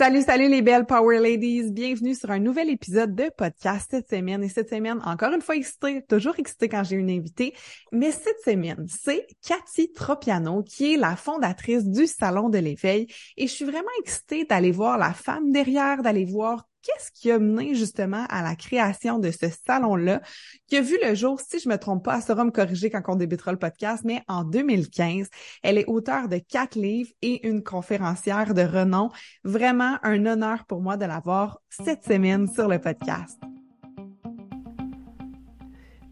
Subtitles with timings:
[0.00, 1.72] Salut, salut les belles Power Ladies!
[1.72, 4.42] Bienvenue sur un nouvel épisode de podcast cette semaine.
[4.42, 7.52] Et cette semaine, encore une fois excitée, toujours excitée quand j'ai une invitée.
[7.92, 13.08] Mais cette semaine, c'est Cathy Tropiano qui est la fondatrice du Salon de l'éveil.
[13.36, 17.38] Et je suis vraiment excitée d'aller voir la femme derrière, d'aller voir qu'est-ce qui a
[17.38, 20.20] mené justement à la création de ce salon-là,
[20.66, 23.02] qui a vu le jour, si je me trompe pas, ça sera me corriger quand
[23.08, 25.28] on débutera le podcast, mais en 2015.
[25.62, 29.10] Elle est auteure de quatre livres et une conférencière de renom.
[29.44, 33.38] Vraiment un honneur pour moi de l'avoir cette semaine sur le podcast.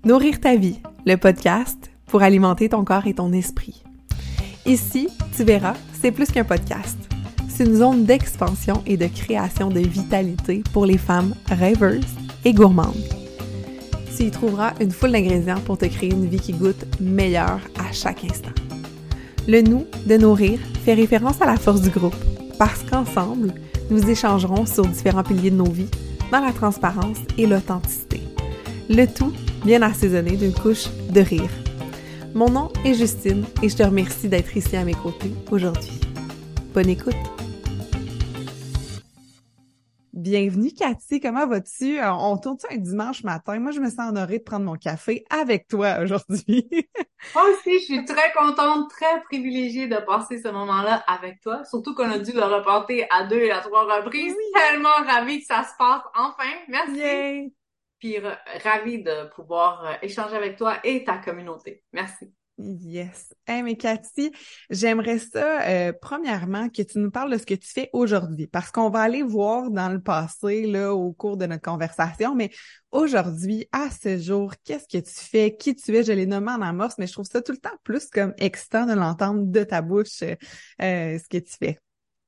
[0.04, 3.82] Nourrir ta vie, le podcast pour alimenter ton corps et ton esprit.
[4.64, 7.17] Ici, tu verras, c'est plus qu'un podcast
[7.58, 12.04] c'est une zone d'expansion et de création de vitalité pour les femmes rêveuses
[12.44, 12.94] et gourmandes.
[14.16, 17.90] Tu y trouveras une foule d'ingrédients pour te créer une vie qui goûte meilleure à
[17.92, 18.52] chaque instant.
[19.48, 22.14] Le nous de nourrir fait référence à la force du groupe,
[22.60, 23.52] parce qu'ensemble,
[23.90, 25.90] nous échangerons sur différents piliers de nos vies
[26.30, 28.20] dans la transparence et l'authenticité.
[28.88, 29.32] Le tout
[29.64, 31.50] bien assaisonné d'une couche de rire.
[32.34, 35.98] Mon nom est Justine et je te remercie d'être ici à mes côtés aujourd'hui.
[36.72, 37.37] Bonne écoute!
[40.18, 42.00] Bienvenue Cathy, comment vas-tu?
[42.00, 43.60] Euh, on tourne un dimanche matin.
[43.60, 46.68] Moi, je me sens honorée de prendre mon café avec toi aujourd'hui.
[47.36, 51.64] Moi aussi, je suis très contente, très privilégiée de passer ce moment-là avec toi.
[51.64, 54.34] Surtout qu'on a dû le reporter à deux et à trois reprises.
[54.54, 56.50] Tellement ravie que ça se passe enfin.
[56.66, 57.54] Merci.
[58.00, 58.16] Puis
[58.64, 61.84] ravie de pouvoir euh, échanger avec toi et ta communauté.
[61.92, 62.34] Merci.
[62.60, 63.32] Yes.
[63.46, 64.32] Hey, mais Cathy,
[64.68, 68.72] j'aimerais ça, euh, premièrement, que tu nous parles de ce que tu fais aujourd'hui, parce
[68.72, 72.50] qu'on va aller voir dans le passé, là, au cours de notre conversation, mais
[72.90, 76.60] aujourd'hui, à ce jour, qu'est-ce que tu fais, qui tu es, je l'ai nommé en
[76.60, 79.80] amorce, mais je trouve ça tout le temps plus comme excitant de l'entendre de ta
[79.80, 81.78] bouche, euh, ce que tu fais.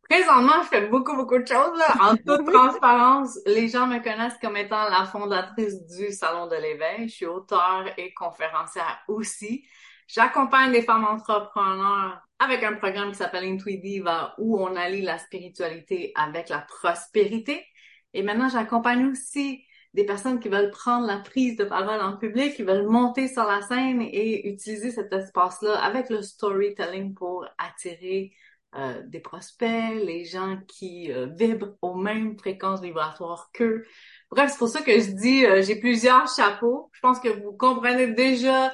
[0.08, 1.76] Présentement, je fais beaucoup, beaucoup de choses.
[1.76, 1.94] Là.
[2.00, 7.08] En toute transparence, les gens me connaissent comme étant la fondatrice du Salon de l'éveil.
[7.08, 9.64] Je suis auteure et conférencière aussi.
[10.12, 16.12] J'accompagne les femmes entrepreneurs avec un programme qui s'appelle Intuitiva où on allie la spiritualité
[16.16, 17.64] avec la prospérité.
[18.12, 22.54] Et maintenant, j'accompagne aussi des personnes qui veulent prendre la prise de parole en public,
[22.54, 28.32] qui veulent monter sur la scène et utiliser cet espace-là avec le storytelling pour attirer
[28.74, 33.84] euh, des prospects, les gens qui euh, vibrent aux mêmes fréquences vibratoires qu'eux.
[34.32, 36.90] Bref, c'est pour ça que je dis, euh, j'ai plusieurs chapeaux.
[36.94, 38.72] Je pense que vous comprenez déjà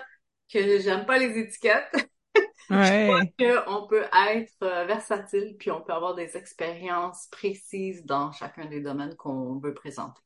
[0.53, 2.11] que j'aime pas les étiquettes.
[2.71, 3.27] Ouais.
[3.39, 8.33] je crois qu'on peut être euh, versatile puis on peut avoir des expériences précises dans
[8.33, 10.21] chacun des domaines qu'on veut présenter.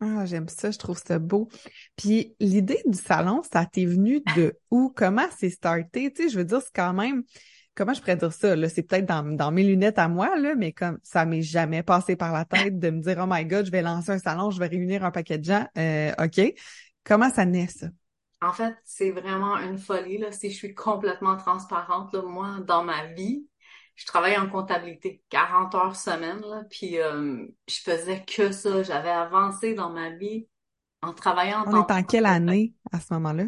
[0.00, 1.48] Ah, j'aime ça, je trouve ça beau.
[1.96, 4.92] Puis l'idée du salon, ça t'est venu de où?
[4.94, 6.12] Comment c'est starté?
[6.12, 7.22] Tu sais, je veux dire, c'est quand même,
[7.74, 8.54] comment je pourrais dire ça?
[8.56, 11.82] Là, c'est peut-être dans, dans mes lunettes à moi, là, mais comme ça m'est jamais
[11.82, 14.50] passé par la tête de me dire, oh my God, je vais lancer un salon,
[14.50, 15.66] je vais réunir un paquet de gens.
[15.78, 16.42] Euh, OK.
[17.02, 17.86] Comment ça naît, ça?
[18.42, 20.18] En fait, c'est vraiment une folie.
[20.18, 20.30] Là.
[20.32, 23.46] Si je suis complètement transparente, là, moi, dans ma vie,
[23.94, 28.82] je travaille en comptabilité 40 heures semaine, là, puis euh, je faisais que ça.
[28.82, 30.46] J'avais avancé dans ma vie
[31.00, 33.44] en travaillant en On est en quelle année à ce moment-là?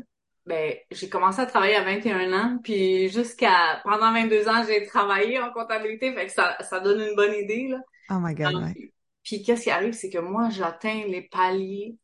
[0.47, 5.38] Ben, j'ai commencé à travailler à 21 ans, puis jusqu'à pendant 22 ans, j'ai travaillé
[5.38, 7.78] en comptabilité, fait que ça, ça donne une bonne idée, là.
[8.10, 8.93] Oh my God, ouais.
[9.22, 11.98] Puis qu'est-ce qui arrive, c'est que moi, j'atteins les paliers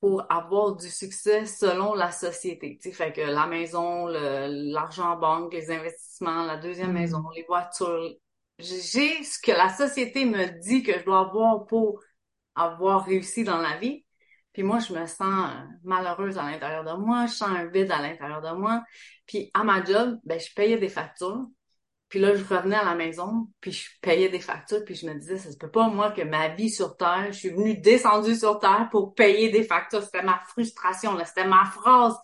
[0.00, 2.78] pour avoir du succès selon la société.
[2.80, 6.94] Tu sais, fait que la maison, l'argent en banque, les investissements, la deuxième mm.
[6.94, 8.14] maison, les voitures.
[8.58, 12.00] J'ai ce que la société me dit que je dois avoir pour
[12.54, 14.04] avoir réussi dans la vie.
[14.52, 15.52] Puis moi, je me sens
[15.84, 18.82] malheureuse à l'intérieur de moi, je sens un vide à l'intérieur de moi.
[19.26, 21.46] Puis à ma job, ben je payais des factures.
[22.08, 25.14] Puis là, je revenais à la maison, puis je payais des factures, puis je me
[25.14, 28.34] disais, ça se peut pas, moi, que ma vie sur Terre, je suis venue descendue
[28.34, 30.02] sur Terre pour payer des factures.
[30.02, 31.26] C'était ma frustration, là.
[31.26, 32.16] C'était ma phrase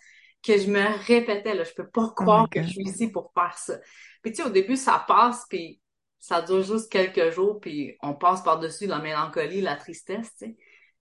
[0.42, 1.64] que je me répétais, là.
[1.64, 3.78] Je peux pas oh croire que je suis ici pour faire ça.
[4.22, 5.80] Puis tu sais, au début, ça passe, puis
[6.18, 10.56] ça dure juste quelques jours, puis on passe par-dessus la mélancolie, la tristesse, tu sais.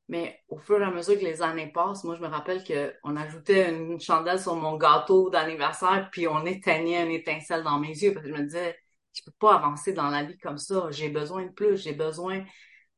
[0.09, 3.15] Mais au fur et à mesure que les années passent, moi, je me rappelle qu'on
[3.15, 8.13] ajoutait une chandelle sur mon gâteau d'anniversaire, puis on éteignait une étincelle dans mes yeux,
[8.13, 8.77] parce que je me disais,
[9.13, 10.87] je peux pas avancer dans la vie comme ça.
[10.91, 12.43] J'ai besoin de plus, j'ai besoin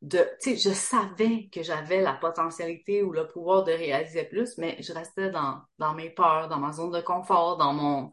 [0.02, 4.58] de, tu sais, je savais que j'avais la potentialité ou le pouvoir de réaliser plus,
[4.58, 8.12] mais je restais dans, dans mes peurs, dans ma zone de confort, dans mon,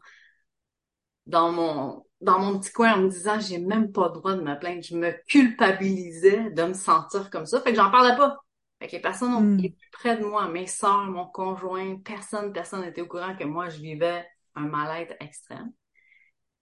[1.25, 4.41] dans mon, dans mon petit coin en me disant, j'ai même pas le droit de
[4.41, 4.83] me plaindre.
[4.83, 7.61] Je me culpabilisais de me sentir comme ça.
[7.61, 8.37] Fait que j'en parlais pas.
[8.83, 9.75] Fait que les personnes les hmm.
[9.75, 13.69] plus près de moi, mes soeurs, mon conjoint, personne, personne n'était au courant que moi,
[13.69, 14.25] je vivais
[14.55, 15.71] un mal-être extrême.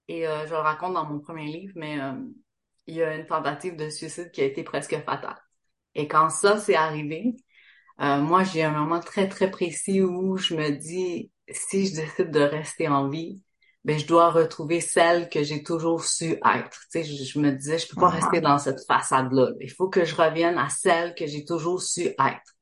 [0.08, 2.14] Et euh, je le raconte dans mon premier livre, mais euh,
[2.86, 5.42] il y a une tentative de suicide qui a été presque fatale.
[5.96, 7.34] Et quand ça s'est arrivé,
[8.02, 12.30] euh, moi, j'ai un moment très, très précis où je me dis, si je décide
[12.30, 13.42] de rester en vie,
[13.84, 16.80] ben, je dois retrouver celle que j'ai toujours su être.
[16.92, 19.52] Tu sais, je, me disais, je peux pas rester dans cette façade-là.
[19.60, 22.56] Il faut que je revienne à celle que j'ai toujours su être.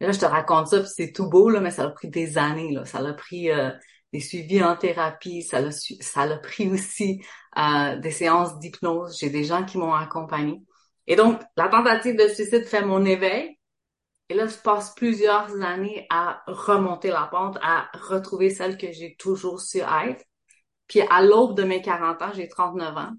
[0.00, 2.08] Et là, je te raconte ça, puis c'est tout beau, là, mais ça a pris
[2.08, 2.72] des années.
[2.72, 2.84] Là.
[2.84, 3.70] Ça a pris euh,
[4.12, 7.22] des suivis en thérapie, ça a, ça a pris aussi
[7.56, 9.18] euh, des séances d'hypnose.
[9.18, 10.62] J'ai des gens qui m'ont accompagné.
[11.06, 13.58] Et donc, la tentative de suicide fait mon éveil.
[14.28, 19.16] Et là, je passe plusieurs années à remonter la pente, à retrouver celle que j'ai
[19.16, 20.24] toujours su être.
[20.88, 23.12] Puis à l'aube de mes 40 ans, j'ai 39 ans,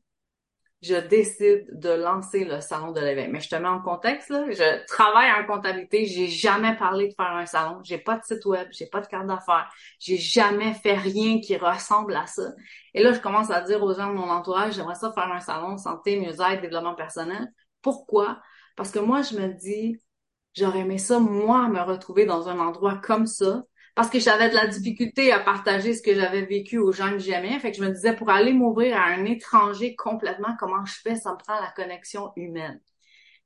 [0.83, 3.29] je décide de lancer le salon de l'éveil.
[3.29, 4.29] Mais je te mets en contexte.
[4.29, 6.05] Je travaille en comptabilité.
[6.05, 7.79] J'ai jamais parlé de faire un salon.
[7.83, 8.67] J'ai pas de site web.
[8.71, 9.73] J'ai pas de carte d'affaires.
[9.97, 12.51] J'ai jamais fait rien qui ressemble à ça.
[12.93, 15.39] Et là, je commence à dire aux gens de mon entourage, j'aimerais ça faire un
[15.39, 17.47] salon santé, mieux-être, développement personnel.
[17.81, 18.41] Pourquoi?
[18.75, 19.97] Parce que moi, je me dis,
[20.53, 23.63] j'aurais aimé ça, moi, me retrouver dans un endroit comme ça,
[23.95, 27.19] parce que j'avais de la difficulté à partager ce que j'avais vécu aux gens que
[27.19, 27.59] j'aimais.
[27.59, 31.15] Fait que je me disais, pour aller m'ouvrir à un étranger complètement, comment je fais?
[31.15, 32.79] Ça me prend la connexion humaine.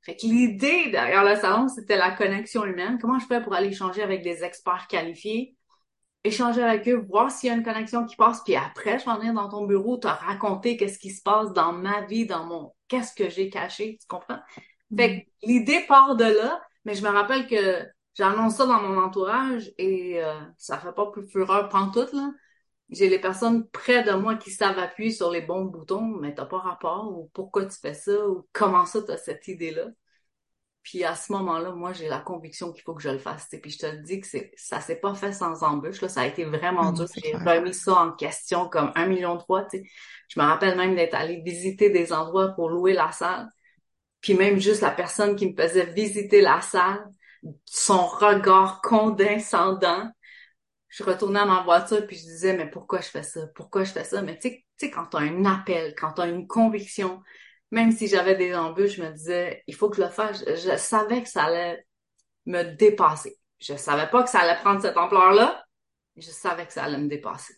[0.02, 2.98] Fait que l'idée derrière le salon, c'était la connexion humaine.
[3.02, 5.58] Comment je fais pour aller échanger avec des experts qualifiés,
[6.24, 9.18] échanger avec eux, voir s'il y a une connexion qui passe, puis après, je vais
[9.18, 12.74] venir dans ton bureau, te raconter qu'est-ce qui se passe dans ma vie, dans mon,
[12.88, 14.40] qu'est-ce que j'ai caché, tu comprends?
[14.96, 17.86] Fait que l'idée part de là, mais je me rappelle que
[18.18, 22.32] J'annonce ça dans mon entourage et euh, ça fait pas plus fureur pantoute, là.
[22.90, 26.46] J'ai les personnes près de moi qui savent appuyer sur les bons boutons, mais t'as
[26.46, 29.88] pas rapport, ou pourquoi tu fais ça, ou comment ça t'as cette idée-là.
[30.84, 33.50] Puis à ce moment-là, moi, j'ai la conviction qu'il faut que je le fasse.
[33.62, 36.00] Puis je te le dis que c'est, ça s'est pas fait sans embûche.
[36.02, 36.08] Là.
[36.08, 37.08] Ça a été vraiment dur.
[37.22, 39.68] J'ai remis ça en question comme un million de fois.
[39.70, 39.84] sais.
[40.30, 43.50] Je me rappelle même d'être allée visiter des endroits pour louer la salle.
[44.22, 47.06] Puis même juste la personne qui me faisait visiter la salle,
[47.66, 50.10] son regard condescendant.
[50.90, 53.48] Je retournais à ma voiture puis je disais, mais pourquoi je fais ça?
[53.56, 54.22] Pourquoi je fais ça?
[54.22, 57.22] Mais tu sais, quand tu as un appel, quand tu as une conviction,
[57.72, 60.44] même si j'avais des embûches, je me disais, il faut que je le fasse.
[60.46, 61.86] Je, savais que ça allait
[62.46, 63.38] me dépasser.
[63.60, 65.66] Je savais pas que ça allait prendre cette ampleur-là.
[66.16, 67.56] Je savais que ça allait me dépasser.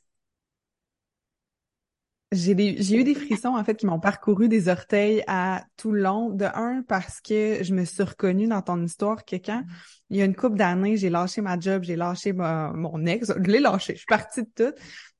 [2.31, 6.30] J'ai eu des frissons, en fait, qui m'ont parcouru des orteils à tout le long.
[6.30, 9.64] De un, parce que je me suis reconnue dans ton histoire que quand
[10.12, 13.52] il y a une couple d'années, j'ai lâché ma job, j'ai lâché mon ex, je
[13.52, 14.76] l'ai lâché, je suis partie de tout.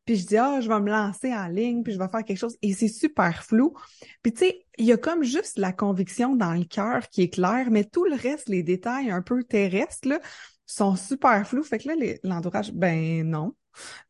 [0.06, 2.38] Puis je dis, ah, je vais me lancer en ligne, puis je vais faire quelque
[2.38, 2.58] chose.
[2.62, 3.74] Et c'est super flou.
[4.22, 7.30] Puis tu sais, il y a comme juste la conviction dans le cœur qui est
[7.30, 10.20] claire, mais tout le reste, les détails un peu terrestres, là,
[10.68, 11.64] sont super flous.
[11.64, 13.56] Fait que là, l'entourage, ben non.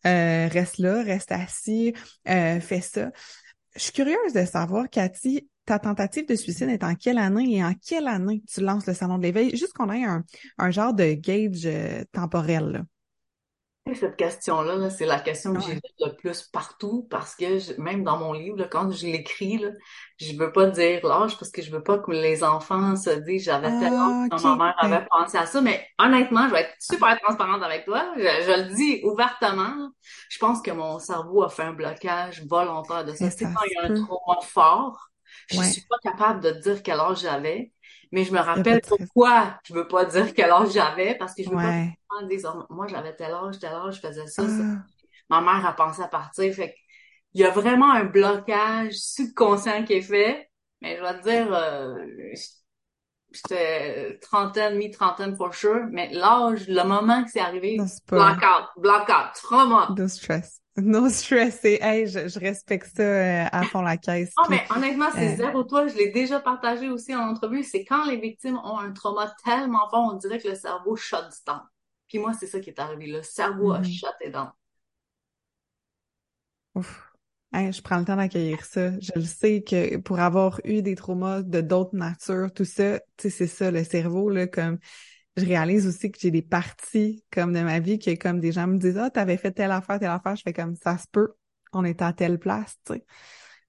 [0.06, 1.94] Euh, reste là, reste assis,
[2.28, 3.12] euh, fais ça.
[3.76, 7.64] Je suis curieuse de savoir, Cathy, ta tentative de suicide est en quelle année et
[7.64, 10.24] en quelle année tu lances le salon de l'éveil, juste qu'on ait un,
[10.58, 12.84] un genre de gauge euh, temporel.
[13.96, 18.34] Cette question-là, c'est la question que j'ai le plus partout parce que même dans mon
[18.34, 19.64] livre, quand je l'écris,
[20.18, 23.46] je veux pas dire l'âge parce que je veux pas que les enfants se disent
[23.46, 25.62] j'avais tel ah, quand ma mère avait pensé à ça.
[25.62, 28.14] Mais honnêtement, je vais être super transparente avec toi.
[28.16, 29.90] Je, le dis ouvertement.
[30.30, 33.32] Je pense que mon cerveau a fait un blocage volontaire de ça.
[33.32, 35.10] C'est quand il y a un trauma fort.
[35.50, 37.72] Je suis pas capable de dire quel âge j'avais.
[38.12, 41.50] Mais je me rappelle pourquoi je veux pas dire quel âge j'avais, parce que je
[41.50, 44.64] veux pas dire, moi j'avais tel âge, tel âge, je faisais ça, ça.
[44.64, 44.84] Ah.
[45.30, 46.54] Ma mère a pensé à partir.
[46.54, 46.76] Fait
[47.34, 50.50] il y a vraiment un blocage subconscient qui est fait.
[50.82, 52.06] Mais je vais te dire, euh,
[53.32, 59.90] j'étais trentaine, mi-trentaine for sure, mais l'âge, le moment que c'est arrivé, blackout, blackout, trauma.
[59.96, 60.62] De stress.
[60.82, 64.32] No stress, hey, je, respecte ça euh, à fond la caisse.
[64.38, 65.88] Non, mais honnêtement, c'est euh, zéro toi.
[65.88, 67.64] Je l'ai déjà partagé aussi en entrevue.
[67.64, 71.26] C'est quand les victimes ont un trauma tellement fort, on dirait que le cerveau shut
[71.46, 71.62] down.
[72.08, 73.08] Puis moi, c'est ça qui est arrivé.
[73.08, 74.52] Le cerveau a shut down.
[76.76, 77.12] Ouf.
[77.54, 78.92] je prends le temps d'accueillir ça.
[79.00, 83.30] Je le sais que pour avoir eu des traumas de d'autres natures, tout ça, tu
[83.30, 84.80] sais, c'est ça, le cerveau, là, comme
[85.40, 88.68] je réalise aussi que j'ai des parties comme de ma vie que comme des gens
[88.68, 91.34] me disent ah t'avais fait telle affaire telle affaire je fais comme ça se peut.
[91.74, 93.06] On est à telle place tu sais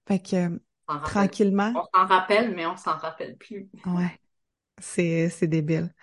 [0.07, 0.61] fait que
[1.05, 3.69] tranquillement on s'en rappelle mais on s'en rappelle plus.
[3.85, 4.19] Ouais.
[4.79, 5.93] C'est c'est débile.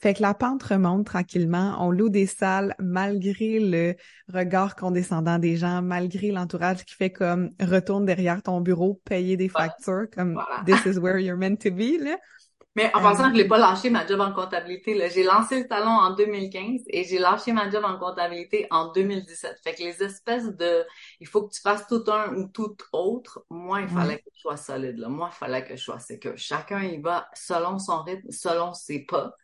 [0.00, 1.76] Fait que la pente remonte tranquillement.
[1.80, 3.96] On loue des salles malgré le
[4.32, 9.48] regard condescendant des gens, malgré l'entourage qui fait comme retourne derrière ton bureau, payer des
[9.48, 12.16] factures, comme this is where you're meant to be, là.
[12.76, 14.94] Mais en passant, je l'ai pas lâché ma job en comptabilité.
[14.94, 15.08] Là.
[15.08, 19.58] J'ai lancé le salon en 2015 et j'ai lâché ma job en comptabilité en 2017.
[19.64, 20.84] Fait que les espèces de
[21.18, 24.40] il faut que tu fasses tout un ou tout autre, moi, il fallait que je
[24.40, 24.98] sois solide.
[24.98, 25.08] Là.
[25.08, 29.04] Moi, il fallait que je sois que Chacun y va selon son rythme, selon ses
[29.04, 29.34] pas.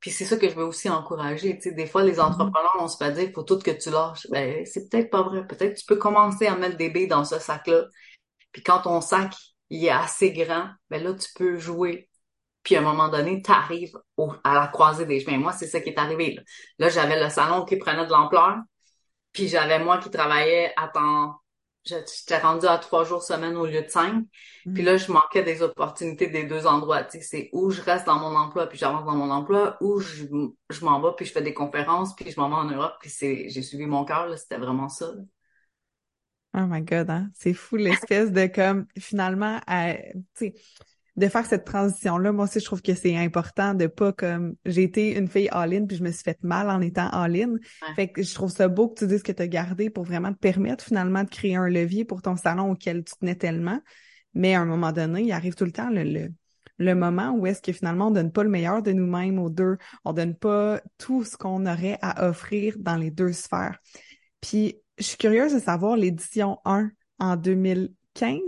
[0.00, 1.56] Puis c'est ça que je veux aussi encourager.
[1.56, 2.22] Tu sais, des fois, les mm-hmm.
[2.22, 4.26] entrepreneurs, on se fait dire, il faut tout que tu lâches.
[4.30, 5.46] Ben, c'est peut-être pas vrai.
[5.46, 7.84] Peut-être que tu peux commencer à mettre des billes dans ce sac-là.
[8.50, 9.34] Puis quand ton sac,
[9.70, 12.08] il est assez grand, ben là, tu peux jouer
[12.62, 13.98] puis à un moment donné, tu arrives
[14.44, 15.38] à la croisée des chemins.
[15.38, 16.38] Moi, c'est ça qui est arrivé.
[16.78, 18.58] Là, j'avais le salon qui prenait de l'ampleur,
[19.32, 21.36] puis j'avais moi qui travaillais à temps...
[21.84, 24.24] J'étais rendue à trois jours semaine au lieu de cinq.
[24.72, 27.02] Puis là, je manquais des opportunités des deux endroits.
[27.02, 29.98] Tu sais, c'est où je reste dans mon emploi, puis j'avance dans mon emploi, ou
[29.98, 30.26] je,
[30.70, 33.10] je m'en vais, puis je fais des conférences, puis je m'en vais en Europe, puis
[33.10, 34.32] c'est j'ai suivi mon cœur.
[34.38, 35.10] C'était vraiment ça.
[36.54, 37.30] Oh my God, hein?
[37.34, 40.54] C'est fou l'espèce de comme finalement, tu sais
[41.16, 44.82] de faire cette transition-là, moi aussi, je trouve que c'est important de pas comme j'ai
[44.82, 47.56] été une fille all-in puis je me suis fait mal en étant all-in.
[47.96, 50.32] Fait que je trouve ça beau que tu dises que tu as gardé pour vraiment
[50.32, 53.80] te permettre finalement de créer un levier pour ton salon auquel tu tenais tellement.
[54.34, 56.30] Mais à un moment donné, il arrive tout le temps le,
[56.78, 59.76] le, moment où est-ce que finalement on donne pas le meilleur de nous-mêmes aux deux,
[60.06, 63.78] on donne pas tout ce qu'on aurait à offrir dans les deux sphères.
[64.40, 68.38] Puis je suis curieuse de savoir l'édition 1 en 2015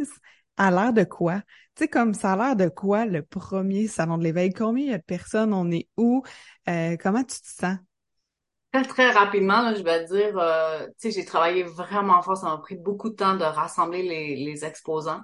[0.57, 1.43] a l'air de quoi?
[1.77, 4.53] Tu sais, comme ça a l'air de quoi le premier salon de l'éveil?
[4.53, 5.53] Combien il y a de personnes?
[5.53, 6.23] On est où?
[6.69, 7.79] Euh, comment tu te sens?
[8.73, 12.37] Très, très rapidement, là, je vais dire, euh, tu sais, j'ai travaillé vraiment fort.
[12.37, 15.23] Ça m'a pris beaucoup de temps de rassembler les, les exposants.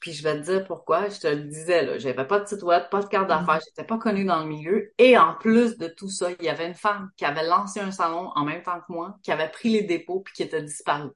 [0.00, 1.10] Puis je vais te dire pourquoi.
[1.10, 3.64] Je te le disais, là, j'avais pas de site web, pas de carte d'affaires, mm-hmm.
[3.66, 4.92] j'étais pas connue dans le milieu.
[4.96, 7.90] Et en plus de tout ça, il y avait une femme qui avait lancé un
[7.90, 11.10] salon en même temps que moi, qui avait pris les dépôts puis qui était disparue.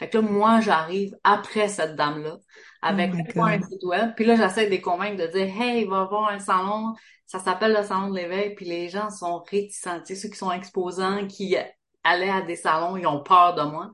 [0.00, 2.38] Fait que là, moi, j'arrive après cette dame-là
[2.80, 4.12] avec oh un site web.
[4.16, 6.94] Puis là, j'essaie de les convaincre de dire Hey, il va y avoir un salon,
[7.26, 10.00] ça s'appelle le salon de l'éveil, puis les gens sont réticents.
[10.00, 11.54] Tu sais, ceux qui sont exposants, qui
[12.02, 13.90] allaient à des salons, ils ont peur de moi.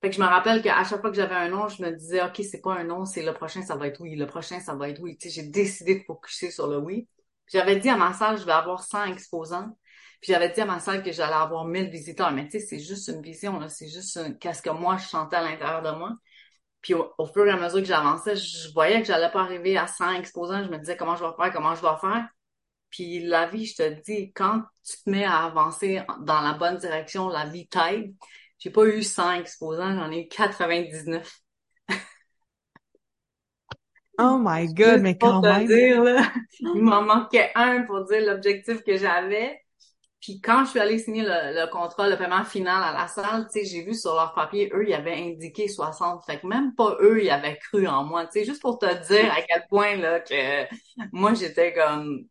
[0.00, 2.22] Fait que je me rappelle qu'à chaque fois que j'avais un nom, je me disais
[2.22, 4.76] OK, c'est pas un nom, c'est le prochain, ça va être oui, le prochain, ça
[4.76, 5.16] va être oui.
[5.18, 7.08] Tu sais, j'ai décidé de focuser sur le oui.
[7.48, 9.76] J'avais dit à ma salle, je vais avoir 100 exposants.
[10.20, 12.32] Puis j'avais dit à ma salle que j'allais avoir 1000 visiteurs.
[12.32, 13.68] Mais tu sais, c'est juste une vision, là.
[13.68, 16.12] C'est juste qu'est-ce que moi, je sentais à l'intérieur de moi.
[16.80, 19.86] Puis au, fur et à mesure que j'avançais, je voyais que j'allais pas arriver à
[19.86, 20.64] 100 exposants.
[20.64, 22.28] Je me disais comment je vais faire, comment je vais faire.
[22.90, 26.76] Puis la vie, je te dis, quand tu te mets à avancer dans la bonne
[26.76, 28.14] direction, la vie t'aide.
[28.58, 31.40] J'ai pas eu 100 exposants, j'en ai eu 99.
[34.18, 35.66] Oh my god, mais quand même.
[35.66, 36.22] Dire, là,
[36.60, 39.60] il m'en manquait un pour dire l'objectif que j'avais.
[40.26, 43.60] Puis quand je suis allée signer le, contrat, le paiement final à la salle, tu
[43.60, 46.24] sais, j'ai vu sur leur papier, eux, ils avaient indiqué 60.
[46.26, 48.26] Fait que même pas eux, ils avaient cru en moi.
[48.26, 50.66] Tu sais, juste pour te dire à quel point, là, que
[51.12, 52.26] moi, j'étais comme...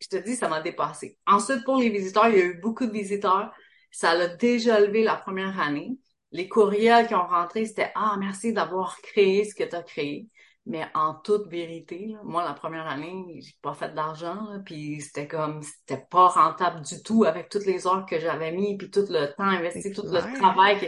[0.00, 1.16] Je te dis, ça m'a dépassé.
[1.28, 3.52] Ensuite, pour les visiteurs, il y a eu beaucoup de visiteurs.
[3.92, 5.96] Ça l'a déjà levé la première année.
[6.32, 10.26] Les courriels qui ont rentré, c'était «Ah, merci d'avoir créé ce que tu as créé.»
[10.68, 15.62] Mais en toute vérité, moi, la première année, j'ai pas fait d'argent, puis c'était comme,
[15.62, 19.34] c'était pas rentable du tout avec toutes les heures que j'avais mis, puis tout le
[19.34, 20.78] temps investi, tout le travail.
[20.78, 20.86] Que...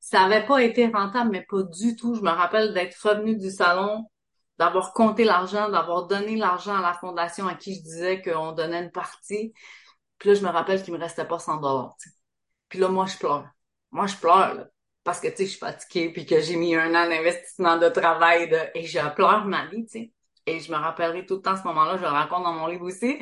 [0.00, 2.16] Ça avait pas été rentable, mais pas du tout.
[2.16, 4.04] Je me rappelle d'être revenu du salon,
[4.58, 8.82] d'avoir compté l'argent, d'avoir donné l'argent à la fondation à qui je disais qu'on donnait
[8.82, 9.52] une partie.
[10.18, 11.94] Puis là, je me rappelle qu'il me restait pas 100 dollars.
[12.68, 13.46] Puis là, moi, je pleure.
[13.92, 14.54] Moi, je pleure.
[14.54, 14.66] Là
[15.04, 17.88] parce que, tu sais, je suis fatiguée, puis que j'ai mis un an d'investissement de
[17.88, 20.12] travail, et je pleure ma vie, tu sais.
[20.46, 22.86] Et je me rappellerai tout le temps ce moment-là, je le raconte dans mon livre
[22.86, 23.18] aussi.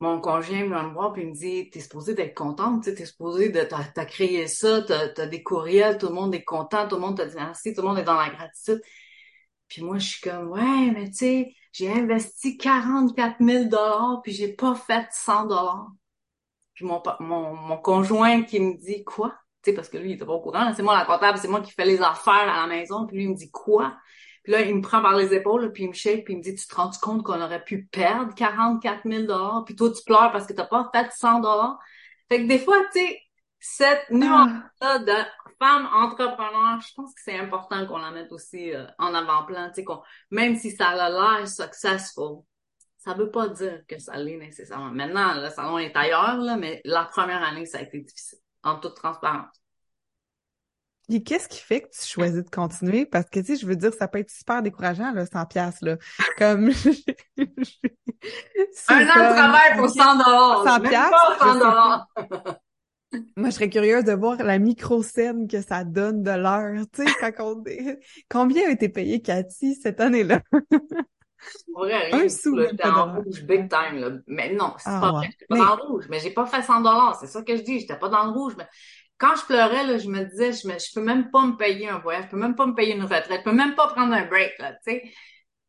[0.00, 2.96] Mon conjoint vient me voir puis il me dit T'es supposé d'être contente, tu sais,
[2.96, 6.88] t'es supposé de t'as créé ça, t'as as des courriels, tout le monde est content,
[6.88, 8.82] tout le monde t'a dit merci, tout le monde est dans la gratitude.
[9.68, 14.32] Puis moi, je suis comme Ouais, mais tu sais, j'ai investi 44 000 dollars puis
[14.32, 15.92] j'ai pas fait 100 dollars.
[16.74, 19.32] Puis mon, mon, mon conjoint qui me dit Quoi?
[19.70, 20.72] Sais, parce que lui, il était pas au courant.
[20.74, 23.06] C'est moi la comptable, c'est moi qui fais les affaires à la maison.
[23.06, 23.96] Puis lui, il me dit quoi?
[24.42, 26.42] Puis là, il me prend par les épaules, puis il me shake, puis il me
[26.42, 30.02] dit, tu te rends compte qu'on aurait pu perdre 44 000 dollars, puis toi, tu
[30.04, 31.78] pleures parce que t'as pas fait 100 dollars.
[32.28, 33.20] Fait que des fois, tu sais,
[33.60, 35.12] cette nuance-là de
[35.60, 39.74] femme entrepreneur, je pense que c'est important qu'on la mette aussi euh, en avant-plan, tu
[39.76, 42.42] sais, qu'on, même si ça a l'air successful,
[42.98, 44.90] ça veut pas dire que ça l'est nécessairement.
[44.90, 48.76] Maintenant, le salon est ailleurs, là, mais la première année, ça a été difficile en
[48.76, 49.62] toute transparence.
[51.08, 53.04] Et qu'est-ce qui fait que tu choisis de continuer?
[53.04, 55.84] Parce que, tu sais, je veux dire, ça peut être super décourageant, là, 100 piastres,
[55.84, 55.96] là.
[56.38, 56.70] Comme,
[58.88, 60.64] Un an de travail pour 100 dollars.
[60.64, 62.08] 100 piastres.
[63.36, 67.12] Moi, je serais curieuse de voir la micro-scène que ça donne de l'heure, tu sais,
[67.20, 67.62] quand on...
[68.30, 70.40] Combien a été payé Cathy cette année-là?
[71.74, 74.10] Vrai, rien Un sou, J'étais en rouge big time, là.
[74.26, 75.18] Mais non, c'est Ah pas ouais.
[75.18, 75.30] vrai.
[75.30, 76.06] J'étais pas Mais dans le rouge.
[76.08, 77.16] Mais j'ai pas fait 100 dollars.
[77.20, 77.80] C'est ça que je dis.
[77.80, 78.54] J'étais pas dans le rouge.
[78.56, 78.66] Mais
[79.18, 81.88] quand je pleurais, là, je me disais, je, me, je peux même pas me payer
[81.88, 82.24] un voyage.
[82.26, 83.40] Je peux même pas me payer une retraite.
[83.40, 85.12] Je peux même pas prendre un break, là, tu sais.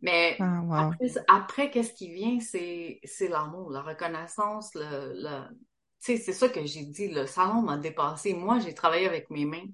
[0.01, 0.95] Mais ah wow.
[0.99, 5.49] après, après qu'est-ce qui vient, c'est, c'est l'amour, la reconnaissance, le, le...
[5.49, 5.57] tu
[5.99, 7.09] sais, c'est ça que j'ai dit.
[7.09, 8.33] Le salon m'a dépassé.
[8.33, 9.65] Moi, j'ai travaillé avec mes mains.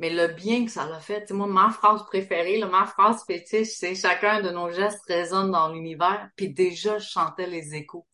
[0.00, 2.86] Mais le bien que ça l'a fait, tu sais, moi, ma phrase préférée, là, ma
[2.86, 6.28] phrase fétiche, c'est chacun de nos gestes résonne dans l'univers.
[6.36, 8.06] Puis déjà, je chantais les échos.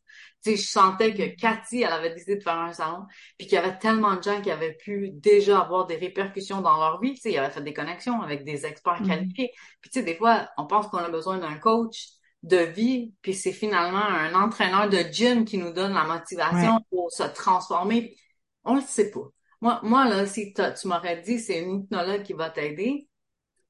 [0.45, 3.05] Tu sais, je sentais que Cathy, elle avait décidé de faire un salon,
[3.39, 6.77] puis qu'il y avait tellement de gens qui avaient pu déjà avoir des répercussions dans
[6.79, 7.15] leur vie.
[7.15, 9.07] Tu sais, ils avaient fait des connexions avec des experts Mhm.
[9.07, 9.53] qualifiés.
[9.81, 12.09] Puis tu sais, des fois, on pense qu'on a besoin d'un coach
[12.43, 17.11] de vie, puis c'est finalement un entraîneur de gym qui nous donne la motivation pour
[17.13, 18.17] se transformer.
[18.65, 19.29] On le sait pas.
[19.83, 23.09] Moi, là, si tu m'aurais dit c'est une hypnologue qui va t'aider,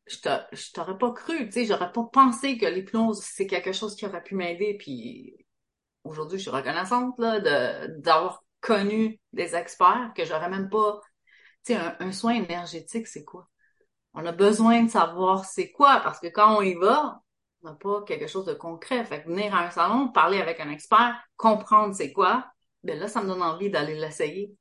[0.07, 3.73] je t'a- je t'aurais pas cru, tu sais, j'aurais pas pensé que l'hypnose c'est quelque
[3.73, 4.77] chose qui aurait pu m'aider.
[4.79, 5.37] Puis
[6.05, 7.41] aujourd'hui, je suis reconnaissante là
[7.89, 11.01] d'avoir connu des experts que j'aurais même pas.
[11.65, 13.49] Tu sais, un, un soin énergétique, c'est quoi?
[14.15, 17.21] On a besoin de savoir c'est quoi parce que quand on y va,
[17.63, 19.05] on n'a pas quelque chose de concret.
[19.05, 22.47] Fait que venir à un salon, parler avec un expert, comprendre c'est quoi,
[22.83, 24.57] ben là, ça me donne envie d'aller l'essayer.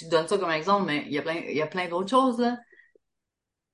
[0.00, 1.88] Je te donne ça comme exemple, mais il y a plein, il y a plein
[1.88, 2.56] d'autres choses, là.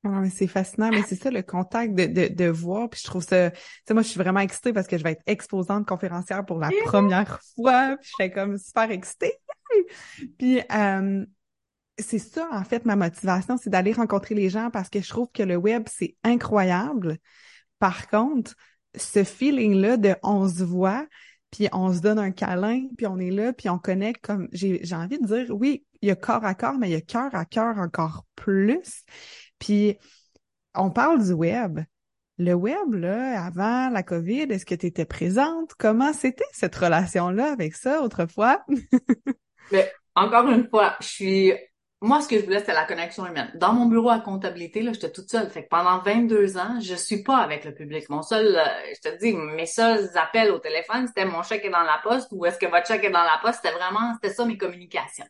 [0.02, 2.88] Ah, mais c'est fascinant, mais c'est ça le contact de, de, de voir.
[2.88, 5.12] Puis je trouve ça, tu sais, moi je suis vraiment excitée parce que je vais
[5.12, 7.98] être exposante conférencière pour la première fois.
[7.98, 9.34] Puis je suis comme super excitée.
[10.38, 11.24] Puis euh,
[11.98, 15.28] c'est ça en fait ma motivation, c'est d'aller rencontrer les gens parce que je trouve
[15.34, 17.18] que le web c'est incroyable.
[17.78, 18.54] Par contre,
[18.94, 21.06] ce feeling-là de on se voit,
[21.50, 24.80] puis on se donne un câlin, puis on est là, puis on connecte comme j'ai
[24.82, 27.00] j'ai envie de dire oui, il y a corps à corps, mais il y a
[27.00, 29.04] cœur à cœur encore plus.
[29.58, 29.98] Puis,
[30.74, 31.80] on parle du web.
[32.38, 35.74] Le web, là, avant la COVID, est-ce que tu étais présente?
[35.78, 38.64] Comment c'était cette relation-là avec ça autrefois?
[39.72, 41.52] Mais encore une fois, je suis.
[42.02, 43.50] Moi, ce que je voulais, c'était la connexion humaine.
[43.56, 45.50] Dans mon bureau à comptabilité, là, j'étais toute seule.
[45.50, 48.08] Fait que pendant 22 ans, je suis pas avec le public.
[48.08, 48.64] Mon seul, euh,
[48.94, 52.28] je te dis, mes seuls appels au téléphone, c'était mon chèque est dans la poste
[52.30, 53.60] ou est-ce que votre chèque est dans la poste?
[53.62, 55.26] C'était vraiment, c'était ça mes communications.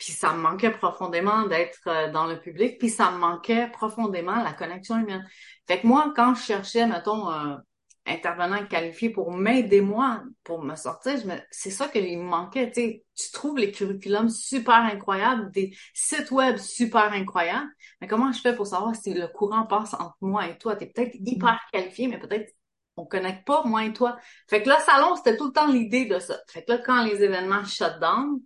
[0.00, 4.42] Puis ça me manquait profondément d'être euh, dans le public, puis ça me manquait profondément
[4.42, 5.28] la connexion humaine.
[5.68, 7.62] Fait que moi, quand je cherchais, mettons, un
[8.06, 11.34] intervenant qualifié pour m'aider moi, pour me sortir, je me...
[11.50, 12.72] c'est ça qu'il me manquait.
[12.72, 17.68] Tu sais, tu trouves les curriculums super incroyables, des sites web super incroyables,
[18.00, 20.76] mais comment je fais pour savoir si le courant passe entre moi et toi?
[20.76, 22.50] T'es peut-être hyper qualifié, mais peut-être
[22.96, 24.16] on connecte pas, moi et toi.
[24.48, 26.38] Fait que le salon, c'était tout le temps l'idée de ça.
[26.48, 28.40] Fait que là, quand les événements shut down,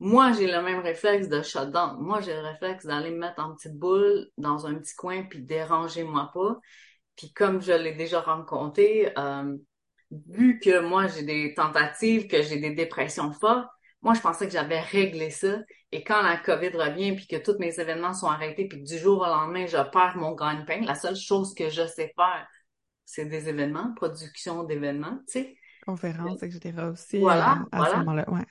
[0.00, 1.96] moi, j'ai le même réflexe de shutdown.
[2.00, 5.42] Moi, j'ai le réflexe d'aller me mettre en petite boule dans un petit coin puis
[5.42, 6.58] déranger-moi pas.
[7.16, 9.56] Puis comme je l'ai déjà rencontré, euh,
[10.28, 13.68] vu que moi, j'ai des tentatives, que j'ai des dépressions fortes,
[14.00, 15.58] moi, je pensais que j'avais réglé ça.
[15.90, 18.98] Et quand la COVID revient puis que tous mes événements sont arrêtés puis que du
[18.98, 22.46] jour au lendemain, je perds mon gagne-pain, la seule chose que je sais faire,
[23.04, 25.56] c'est des événements, production d'événements, tu sais.
[25.84, 26.74] Conférences, etc.
[26.92, 27.18] aussi.
[27.18, 27.92] Voilà, euh, à voilà.
[27.92, 28.46] ce moment-là, ouais.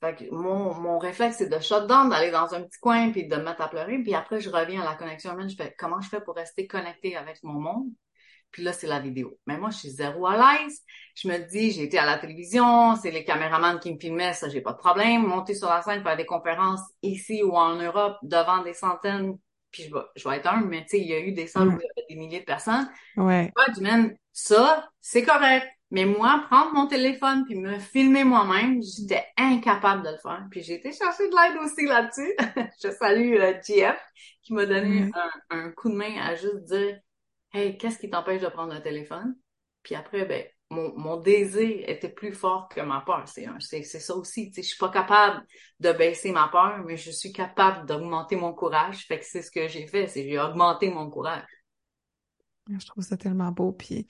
[0.00, 3.36] Fait que mon, mon réflexe, c'est de shutdown, d'aller dans un petit coin puis de
[3.36, 3.98] me mettre à pleurer.
[4.02, 5.48] Puis après, je reviens à la connexion humaine.
[5.48, 7.86] Je fais comment je fais pour rester connecté avec mon monde?
[8.50, 9.38] Puis là, c'est la vidéo.
[9.46, 10.80] Mais moi, je suis zéro à l'aise.
[11.14, 14.48] Je me dis, j'ai été à la télévision, c'est les caméramans qui me filmaient, ça,
[14.48, 15.26] j'ai pas de problème.
[15.26, 19.36] Monter sur la scène, faire des conférences ici ou en Europe devant des centaines,
[19.70, 21.46] puis je vais, je vais être un, mais tu sais, il y a eu des
[21.46, 22.88] salles où il y avait des milliers de personnes.
[23.16, 23.52] Ouais.
[23.56, 25.66] Ouais, du man, ça, c'est correct.
[25.90, 30.44] Mais moi, prendre mon téléphone puis me filmer moi-même, j'étais incapable de le faire.
[30.50, 32.34] Puis j'ai été chercher de l'aide aussi là-dessus.
[32.82, 33.98] je salue euh, GF
[34.42, 35.14] qui m'a donné Ouais.
[35.14, 36.98] un, un coup de main à juste dire
[37.52, 39.36] Hey, qu'est-ce qui t'empêche de prendre un téléphone?
[39.82, 43.24] Puis après, ben, mon, mon désir était plus fort que ma peur.
[43.28, 44.50] C'est c'est, c'est ça aussi.
[44.50, 45.44] Tu sais, je suis pas capable
[45.80, 49.06] de baisser ma peur, mais je suis capable d'augmenter mon courage.
[49.06, 51.44] Fait que c'est ce que j'ai fait, c'est j'ai augmenté mon courage.
[52.68, 53.72] Je trouve ça tellement beau.
[53.72, 54.06] Puis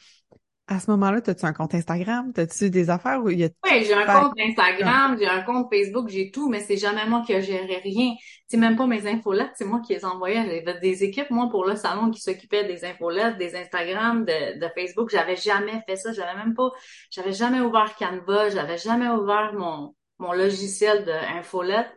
[0.67, 2.33] à ce moment-là, as-tu un compte Instagram?
[2.37, 5.67] As-tu des affaires où il y a Oui, j'ai un compte Instagram, j'ai un compte
[5.73, 8.15] Facebook, j'ai tout, mais c'est jamais moi qui géré rien.
[8.47, 10.37] C'est même pas mes infolettes, c'est moi qui les envoyais.
[10.65, 14.69] J'avais des équipes, moi, pour le salon, qui s'occupaient des infolettes, des Instagram, de, de
[14.77, 15.11] Facebook.
[15.11, 16.13] J'avais jamais fait ça.
[16.13, 16.71] J'avais même pas,
[17.11, 21.89] j'avais jamais ouvert Canva, j'avais jamais ouvert mon, mon logiciel de infolette.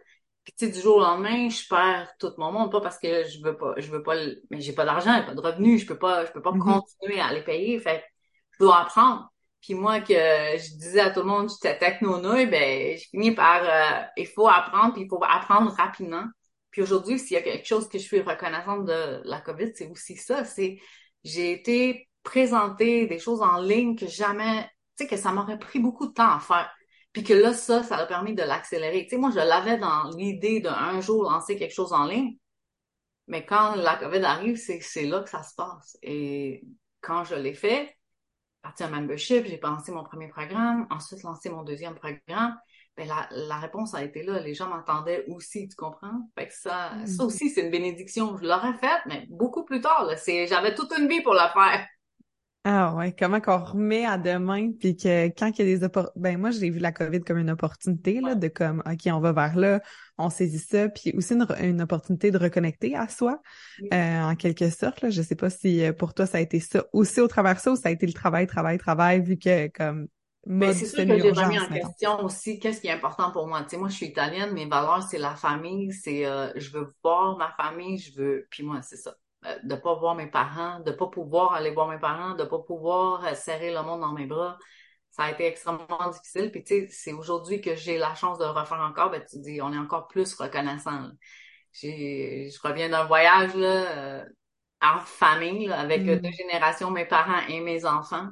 [0.43, 3.25] Puis tu sais, du jour au lendemain, je perds tout mon monde, pas parce que
[3.27, 4.15] je veux pas, je veux pas,
[4.49, 6.79] mais j'ai pas d'argent, j'ai pas de revenus, je peux pas, je peux pas Mhm.
[6.93, 7.79] continuer à les payer.
[7.79, 8.03] Fait
[8.59, 9.31] dois apprendre.
[9.61, 13.31] Puis moi, que je disais à tout le monde que j'étais techno-nouille, ben, je finis
[13.31, 16.23] par, euh, il faut apprendre, puis il faut apprendre rapidement.
[16.71, 19.87] Puis aujourd'hui, s'il y a quelque chose que je suis reconnaissante de la COVID, c'est
[19.87, 20.79] aussi ça, c'est,
[21.23, 24.63] j'ai été présenter des choses en ligne que jamais,
[24.97, 26.71] tu sais, que ça m'aurait pris beaucoup de temps à faire.
[27.11, 29.03] Puis que là, ça, ça a permis de l'accélérer.
[29.03, 32.37] Tu sais, moi, je l'avais dans l'idée d'un jour lancer quelque chose en ligne.
[33.27, 35.97] Mais quand la COVID arrive, c'est là que ça se passe.
[36.01, 36.63] Et
[37.01, 37.95] quand je l'ai fait,
[38.61, 42.57] parti un membership, j'ai pensé mon premier programme, ensuite lancé mon deuxième programme.
[42.97, 44.39] Ben la, la réponse a été là.
[44.39, 46.29] Les gens m'entendaient aussi, tu comprends?
[46.37, 47.07] Fait que ça, mm.
[47.07, 48.37] ça aussi, c'est une bénédiction.
[48.37, 50.09] Je l'aurais faite, mais beaucoup plus tard.
[50.25, 51.87] J'avais toute une vie pour la faire.
[52.65, 56.19] Ah ouais, comment qu'on remet à demain, puis que quand il y a des opportunités,
[56.19, 59.31] ben moi j'ai vu la COVID comme une opportunité là, de comme ok on va
[59.31, 59.81] vers là,
[60.17, 63.41] on saisit ça, puis aussi une, opportunité de reconnecter à soi,
[63.93, 65.09] euh, en quelque sorte là.
[65.09, 67.59] Je sais pas si euh, pour toi ça a été ça aussi au travers de
[67.59, 70.09] ça ou ça a été le travail, travail, travail, vu que comme
[70.45, 73.61] mais c'est sûr que j'ai remis en question aussi qu'est-ce qui est important pour moi.
[73.63, 76.87] Tu sais, moi, je suis italienne, mes valeurs, c'est la famille, c'est euh, je veux
[77.03, 78.47] voir ma famille, je veux.
[78.49, 79.15] Puis moi, c'est ça.
[79.45, 82.59] Euh, de pas voir mes parents, de pas pouvoir aller voir mes parents, de pas
[82.59, 84.57] pouvoir euh, serrer le monde dans mes bras.
[85.11, 86.51] Ça a été extrêmement difficile.
[86.51, 89.39] Puis tu sais, c'est aujourd'hui que j'ai la chance de le refaire encore, ben tu
[89.39, 91.09] dis, on est encore plus reconnaissant.
[91.71, 94.25] Je reviens d'un voyage là, euh,
[94.81, 96.19] en famille avec mm.
[96.19, 98.27] deux générations, mes parents et mes enfants.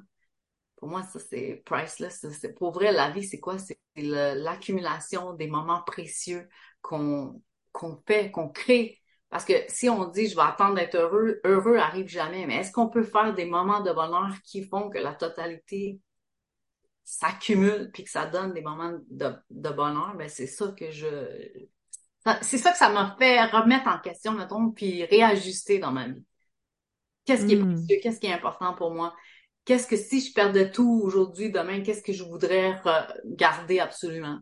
[0.76, 2.26] Pour moi, ça c'est priceless.
[2.34, 3.58] C'est, pour vrai, la vie, c'est quoi?
[3.58, 6.50] C'est l'accumulation des moments précieux
[6.82, 7.41] qu'on
[7.72, 11.78] qu'on fait, qu'on crée parce que si on dit je vais attendre d'être heureux, heureux
[11.78, 12.46] arrive jamais.
[12.46, 16.00] Mais est-ce qu'on peut faire des moments de bonheur qui font que la totalité
[17.04, 20.16] s'accumule puis que ça donne des moments de, de bonheur?
[20.16, 21.58] Ben c'est ça que je
[22.42, 26.26] c'est ça que ça m'a fait remettre en question, mettons, puis réajuster dans ma vie.
[27.26, 27.74] Qu'est-ce qui est hmm.
[27.74, 27.98] précieux?
[28.02, 29.13] Qu'est-ce qui est important pour moi?
[29.66, 32.82] Qu'est-ce que si je perdais tout aujourd'hui, demain, qu'est-ce que je voudrais
[33.26, 34.40] garder absolument?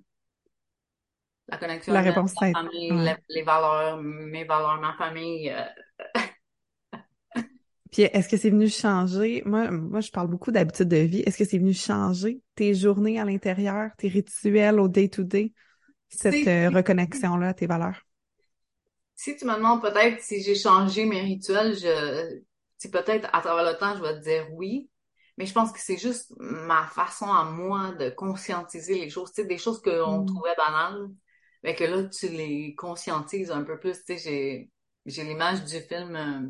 [1.47, 2.91] La connexion la réponse ma famille,
[3.29, 5.51] les, valeurs, mes valeurs, ma famille.
[5.51, 6.19] Euh.
[7.91, 9.43] Puis est-ce que c'est venu changer?
[9.45, 11.21] Moi, moi, je parle beaucoup d'habitudes de vie.
[11.21, 15.53] Est-ce que c'est venu changer tes journées à l'intérieur, tes rituels au day-to-day,
[16.09, 18.01] cette euh, reconnexion-là à tes valeurs?
[19.15, 22.41] Si tu me demandes peut-être si j'ai changé mes rituels, je,
[22.77, 24.89] c'est peut-être à travers le temps, je vais te dire oui.
[25.37, 29.41] Mais je pense que c'est juste ma façon à moi de conscientiser les choses, tu
[29.41, 30.25] sais, des choses qu'on mm.
[30.25, 31.09] trouvait banales
[31.65, 33.97] mais que là, tu les conscientises un peu plus.
[34.05, 34.69] Tu sais, j'ai,
[35.07, 36.47] j'ai l'image du film euh,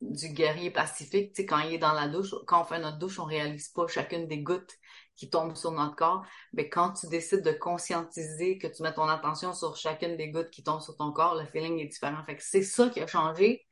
[0.00, 2.98] du guerrier pacifique, tu sais, quand il est dans la douche, quand on fait notre
[2.98, 4.74] douche, on réalise pas chacune des gouttes
[5.14, 6.26] qui tombent sur notre corps.
[6.54, 10.50] Mais quand tu décides de conscientiser, que tu mets ton attention sur chacune des gouttes
[10.50, 12.24] qui tombent sur ton corps, le feeling est différent.
[12.24, 13.64] Fait que c'est ça qui a changé.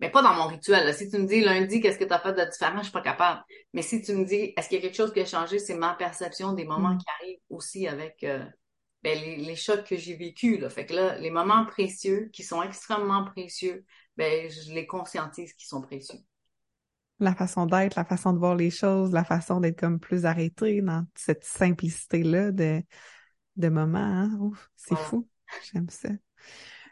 [0.00, 0.92] Mais pas dans mon rituel.
[0.94, 3.02] Si tu me dis lundi, qu'est-ce que tu as fait de différent, je suis pas
[3.02, 3.44] capable.
[3.72, 5.76] Mais si tu me dis, est-ce qu'il y a quelque chose qui a changé, c'est
[5.76, 6.98] ma perception des moments mm.
[6.98, 8.44] qui arrivent aussi avec euh,
[9.02, 10.60] ben, les, chocs que j'ai vécus.
[10.60, 10.70] Là.
[10.70, 13.84] Fait que là, les moments précieux, qui sont extrêmement précieux,
[14.16, 16.20] ben, je les conscientise qui sont précieux.
[17.18, 20.80] La façon d'être, la façon de voir les choses, la façon d'être comme plus arrêté
[20.82, 22.82] dans cette simplicité-là de,
[23.56, 23.98] de moments.
[23.98, 24.50] Hein?
[24.76, 25.28] c'est fou.
[25.72, 26.08] J'aime ça.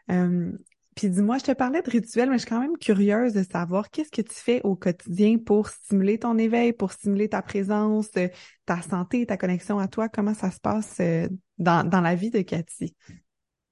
[0.09, 0.51] Euh,
[1.01, 3.89] puis dis-moi, je te parlais de rituels, mais je suis quand même curieuse de savoir
[3.89, 8.27] qu'est-ce que tu fais au quotidien pour stimuler ton éveil, pour stimuler ta présence, euh,
[8.67, 10.09] ta santé, ta connexion à toi.
[10.09, 12.95] Comment ça se passe euh, dans, dans la vie de Cathy?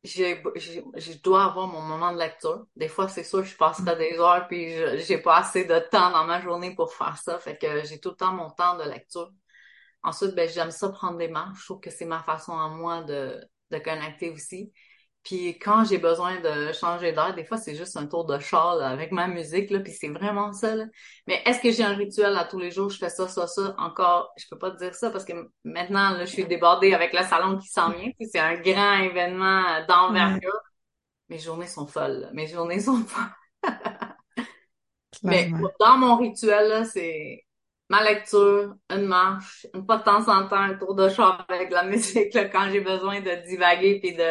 [0.03, 2.65] Je dois avoir mon moment de lecture.
[2.75, 4.73] Des fois, c'est sûr, je passerai des heures puis
[5.05, 7.37] j'ai pas assez de temps dans ma journée pour faire ça.
[7.37, 9.29] Fait que j'ai tout le temps mon temps de lecture.
[10.01, 11.59] Ensuite, ben, j'aime ça prendre des marches.
[11.59, 13.39] Je trouve que c'est ma façon à moi de,
[13.69, 14.73] de connecter aussi.
[15.29, 18.81] Puis quand j'ai besoin de changer d'air, des fois c'est juste un tour de char
[18.81, 20.75] avec ma musique là, puis c'est vraiment ça.
[20.75, 20.85] Là.
[21.27, 23.75] Mais est-ce que j'ai un rituel à tous les jours Je fais ça, ça, ça?
[23.77, 27.13] Encore, je peux pas te dire ça parce que maintenant là, je suis débordée avec
[27.13, 28.09] le salon qui s'en vient.
[28.17, 30.61] Puis c'est un grand événement d'envergure.
[31.29, 32.31] Mes journées sont folles.
[32.33, 33.61] Mes journées sont folles.
[35.21, 37.45] Mais dans mon rituel là, c'est
[37.87, 41.69] ma lecture, une marche, une fois de temps en temps un tour de char avec
[41.69, 44.23] la musique là, quand j'ai besoin de divaguer puis de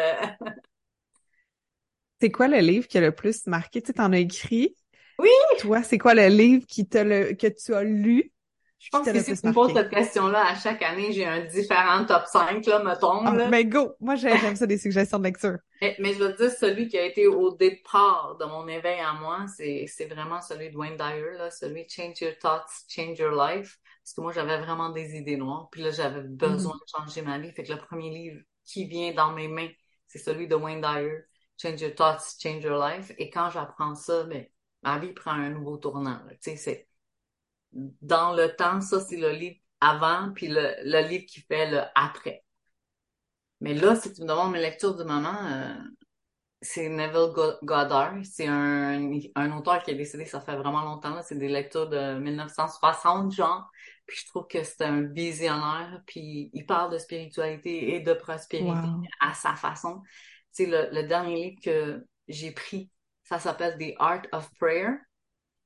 [2.21, 3.81] C'est quoi le livre qui a le plus marqué?
[3.81, 4.75] Tu en as écrit.
[5.19, 5.29] Oui!
[5.61, 8.33] Toi, c'est quoi le livre qui le, que tu as lu?
[8.79, 12.05] Je pense que si tu me poses cette question-là, à chaque année, j'ai un différent
[12.05, 13.25] top 5, là, mettons.
[13.27, 13.95] Ah, mais go!
[13.99, 15.59] Moi, j'aime ça, des suggestions de lecture.
[15.81, 19.47] Mais, je veux dire, celui qui a été au départ de mon éveil à moi,
[19.57, 23.79] c'est, c'est vraiment celui de Wayne Dyer, là, celui Change Your Thoughts, Change Your Life.
[24.05, 25.69] Parce que moi, j'avais vraiment des idées noires.
[25.73, 26.79] Puis là, j'avais besoin mm-hmm.
[26.79, 27.51] de changer ma vie.
[27.51, 29.69] Fait que le premier livre qui vient dans mes mains,
[30.07, 31.25] c'est celui de Wayne Dyer.
[31.59, 33.13] Change Your Thoughts, Change Your Life.
[33.19, 34.47] Et quand j'apprends ça, ben,
[34.83, 36.21] ma vie prend un nouveau tournant.
[36.31, 36.89] Tu sais, c'est
[37.73, 41.83] dans le temps, ça, c'est le livre avant, puis le, le livre qui fait le
[41.95, 42.45] après.
[43.61, 45.75] Mais là, si tu me demandes mes lectures du moment, euh,
[46.63, 48.15] c'est Neville Goddard.
[48.25, 51.21] C'est un, un auteur qui est décédé, ça fait vraiment longtemps.
[51.23, 53.71] C'est des lectures de 1960, genre.
[54.07, 56.03] Puis je trouve que c'est un visionnaire.
[56.07, 58.89] Puis il parle de spiritualité et de prospérité
[59.21, 60.03] à sa façon.
[60.59, 62.91] C'est le, le dernier livre que j'ai pris.
[63.23, 64.89] Ça s'appelle The Art of Prayer.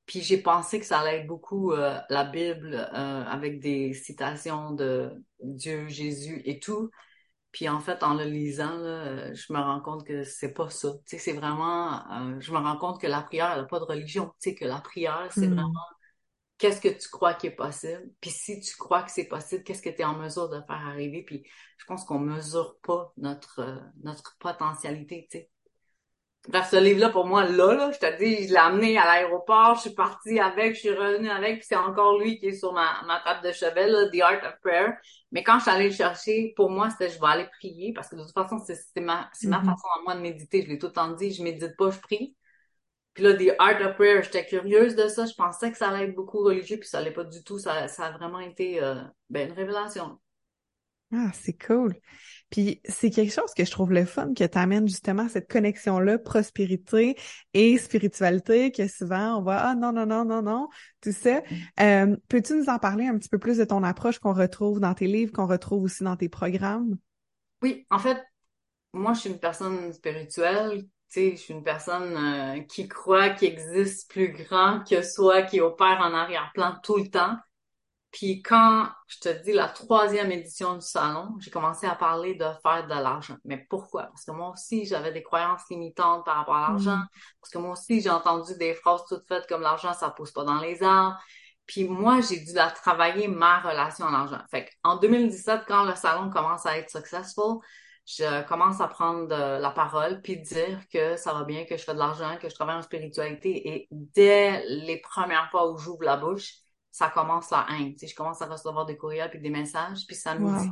[0.05, 4.69] Puis j'ai pensé que ça allait être beaucoup euh, la Bible euh, avec des citations
[4.69, 6.91] de Dieu, Jésus et tout.
[7.51, 10.91] Puis en fait, en le lisant, là, je me rends compte que c'est pas ça.
[11.07, 13.79] Tu sais, c'est vraiment, euh, je me rends compte que la prière, elle n'a pas
[13.79, 14.27] de religion.
[14.39, 15.55] Tu sais, que la prière, c'est hmm.
[15.55, 15.87] vraiment
[16.63, 18.09] qu'est-ce que tu crois qui est possible?
[18.21, 20.87] Puis si tu crois que c'est possible, qu'est-ce que tu es en mesure de faire
[20.87, 21.21] arriver?
[21.21, 21.43] Puis
[21.77, 25.27] je pense qu'on mesure pas notre notre potentialité.
[25.29, 25.49] Tu sais.
[26.47, 29.75] Bref, ce livre-là, pour moi, là, là, je te dis, je l'ai amené à l'aéroport,
[29.75, 32.73] je suis partie avec, je suis revenue avec, puis c'est encore lui qui est sur
[32.73, 34.91] ma, ma table de chevet, là, The Art of Prayer.
[35.31, 38.09] Mais quand je suis allée le chercher, pour moi, c'était je vais aller prier, parce
[38.09, 39.65] que de toute façon, c'est ma, c'est ma mm-hmm.
[39.65, 40.63] façon à moi de méditer.
[40.63, 42.35] Je l'ai tout le temps dit, je médite pas, je prie.
[43.13, 46.05] Puis là, The Art of Prayer, j'étais curieuse de ça, je pensais que ça allait
[46.05, 47.59] être beaucoup religieux, puis ça allait pas du tout.
[47.59, 48.95] Ça, ça a vraiment été euh,
[49.29, 50.19] ben, une révélation.
[51.11, 51.95] Ah, c'est cool.
[52.49, 57.15] Puis c'est quelque chose que je trouve le fun, que t'amènes justement cette connexion-là, prospérité
[57.53, 60.69] et spiritualité, que souvent on voit ah non non non non non
[61.01, 61.41] tout ça.
[61.79, 64.93] Euh, peux-tu nous en parler un petit peu plus de ton approche qu'on retrouve dans
[64.93, 66.97] tes livres, qu'on retrouve aussi dans tes programmes?
[67.61, 68.23] Oui, en fait,
[68.93, 70.83] moi je suis une personne spirituelle.
[71.13, 75.43] Tu sais, je suis une personne euh, qui croit qu'il existe plus grand que soi,
[75.43, 77.37] qui opère en arrière-plan tout le temps.
[78.11, 82.45] Puis quand, je te dis, la troisième édition du salon, j'ai commencé à parler de
[82.63, 83.37] faire de l'argent.
[83.45, 84.05] Mais pourquoi?
[84.07, 86.97] Parce que moi aussi, j'avais des croyances limitantes par rapport à l'argent.
[86.97, 87.07] Mm.
[87.39, 90.43] Parce que moi aussi, j'ai entendu des phrases toutes faites comme l'argent, ça pousse pas
[90.43, 91.19] dans les arbres.
[91.67, 94.41] Puis moi, j'ai dû la travailler ma relation à l'argent.
[94.49, 97.59] Fait en 2017, quand le salon commence à être successful,
[98.05, 101.93] je commence à prendre la parole puis dire que ça va bien, que je fais
[101.93, 103.69] de l'argent, que je travaille en spiritualité.
[103.69, 106.55] Et dès les premières fois où j'ouvre la bouche,
[106.91, 107.93] ça commence la haine.
[107.93, 110.69] Tu sais, je commence à recevoir des courriels puis des messages, puis ça me dit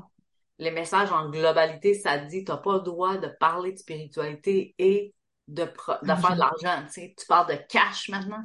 [0.59, 5.15] les messages en globalité, ça dit t'as pas le droit de parler de spiritualité et
[5.47, 5.67] de, de
[6.15, 6.85] faire de l'argent.
[6.85, 8.41] Tu sais, tu parles de cash maintenant.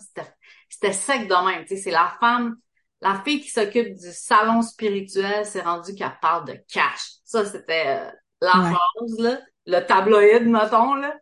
[0.71, 1.65] C'était sec de même.
[1.65, 2.57] Tu sais, c'est la femme,
[3.03, 7.17] la fille qui s'occupe du salon spirituel, s'est rendue qu'elle parle de cash.
[7.25, 11.15] Ça, c'était euh, la phrase, là, le tabloïd, mettons, là.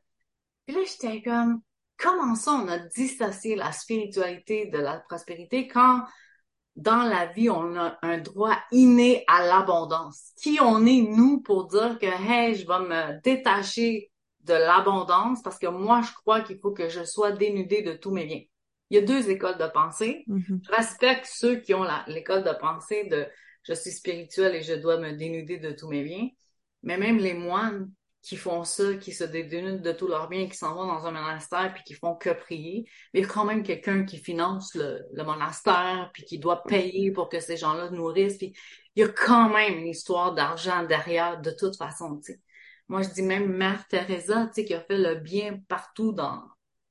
[0.67, 1.61] Puis là, j'étais comme,
[1.99, 6.05] comment ça on a dissocié la spiritualité de la prospérité quand
[6.77, 10.33] dans la vie, on a un droit inné à l'abondance?
[10.37, 15.59] Qui on est, nous, pour dire que, hey, je vais me détacher de l'abondance parce
[15.59, 18.43] que moi, je crois qu'il faut que je sois dénudé de tous mes biens?
[18.91, 20.25] Il y a deux écoles de pensée.
[20.29, 20.61] Mm-hmm.
[20.65, 23.27] Je respecte ceux qui ont l'école de pensée de
[23.63, 26.29] je suis spirituel et je dois me dénuder de tous mes biens.
[26.85, 27.91] Mais même les moines
[28.23, 31.11] qui font ça, qui se dénudent de tous leurs biens, qui s'en vont dans un
[31.11, 32.87] monastère puis qui font que prier.
[33.13, 37.11] Mais il y a quand même quelqu'un qui finance le, monastère puis qui doit payer
[37.11, 38.39] pour que ces gens-là nourrissent.
[38.39, 38.55] Puis
[38.97, 42.19] il y a quand même une histoire d'argent derrière de toute façon.
[42.23, 42.41] sais.
[42.89, 46.45] Moi, je dis même Mère Teresa, tu sais, qui a fait le bien partout dans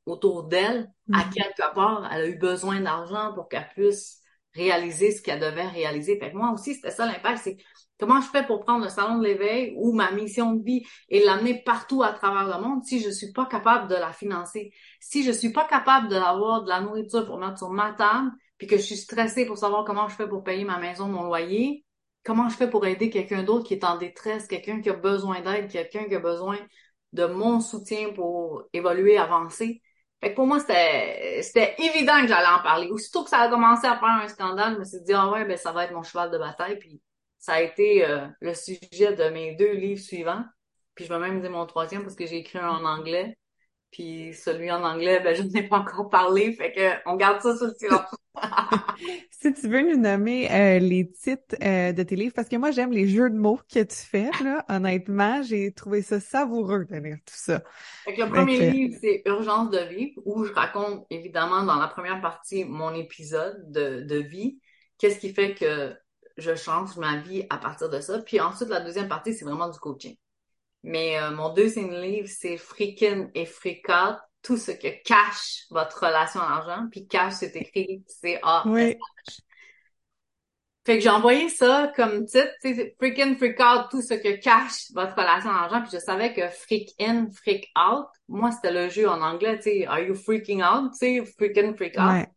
[0.05, 1.33] autour d'elle, à mm-hmm.
[1.33, 4.19] quelque part, elle a eu besoin d'argent pour qu'elle puisse
[4.53, 6.19] réaliser ce qu'elle devait réaliser.
[6.19, 7.57] Fait que moi aussi, c'était ça l'impact, c'est
[8.03, 11.23] Comment je fais pour prendre le salon de l'éveil ou ma mission de vie et
[11.23, 14.73] l'amener partout à travers le monde si je suis pas capable de la financer?
[14.99, 18.67] Si je suis pas capable d'avoir de la nourriture pour mettre sur ma table, puis
[18.67, 21.85] que je suis stressée pour savoir comment je fais pour payer ma maison, mon loyer,
[22.25, 25.39] comment je fais pour aider quelqu'un d'autre qui est en détresse, quelqu'un qui a besoin
[25.39, 26.57] d'aide, quelqu'un qui a besoin
[27.13, 29.81] de mon soutien pour évoluer, avancer?
[30.19, 32.89] Fait que pour moi, c'était, c'était évident que j'allais en parler.
[32.89, 35.45] Aussitôt que ça a commencé à faire un scandale, je me suis dit, ah ouais,
[35.45, 37.01] ben, ça va être mon cheval de bataille, puis
[37.43, 40.45] ça a été euh, le sujet de mes deux livres suivants.
[40.95, 43.37] Puis je vais même dire mon troisième parce que j'ai écrit un en anglais.
[43.91, 47.57] Puis celui en anglais, ben je n'ai pas encore parlé, fait que on garde ça
[47.57, 48.15] sur le silence.
[49.29, 52.71] si tu veux nous nommer euh, les titres euh, de tes livres, parce que moi
[52.71, 54.63] j'aime les jeux de mots que tu fais, là.
[54.69, 57.61] Honnêtement, j'ai trouvé ça savoureux de lire tout ça.
[58.05, 61.89] Fait que le premier livre, c'est Urgence de vie, où je raconte évidemment dans la
[61.89, 64.61] première partie mon épisode de, de vie.
[64.97, 65.93] Qu'est-ce qui fait que
[66.37, 68.19] je change ma vie à partir de ça.
[68.19, 70.15] Puis ensuite, la deuxième partie, c'est vraiment du coaching.
[70.83, 73.87] Mais euh, mon deuxième livre, c'est Freakin' et Freak
[74.41, 76.87] tout ce que cache votre relation à l'argent.
[76.91, 78.63] Puis cache, c'est écrit C-A.
[78.67, 78.97] Oui.
[80.85, 82.51] Fait que j'ai envoyé ça comme titre,
[82.99, 85.81] Freak In, Freak Out, tout ce que cache votre relation à l'argent.
[85.81, 89.63] Puis je savais que Freak In, Freak Out, moi c'était le jeu en anglais, tu
[89.63, 90.91] sais, Are you freaking out?
[90.91, 92.27] Tu sais, Freak In, Freak Out.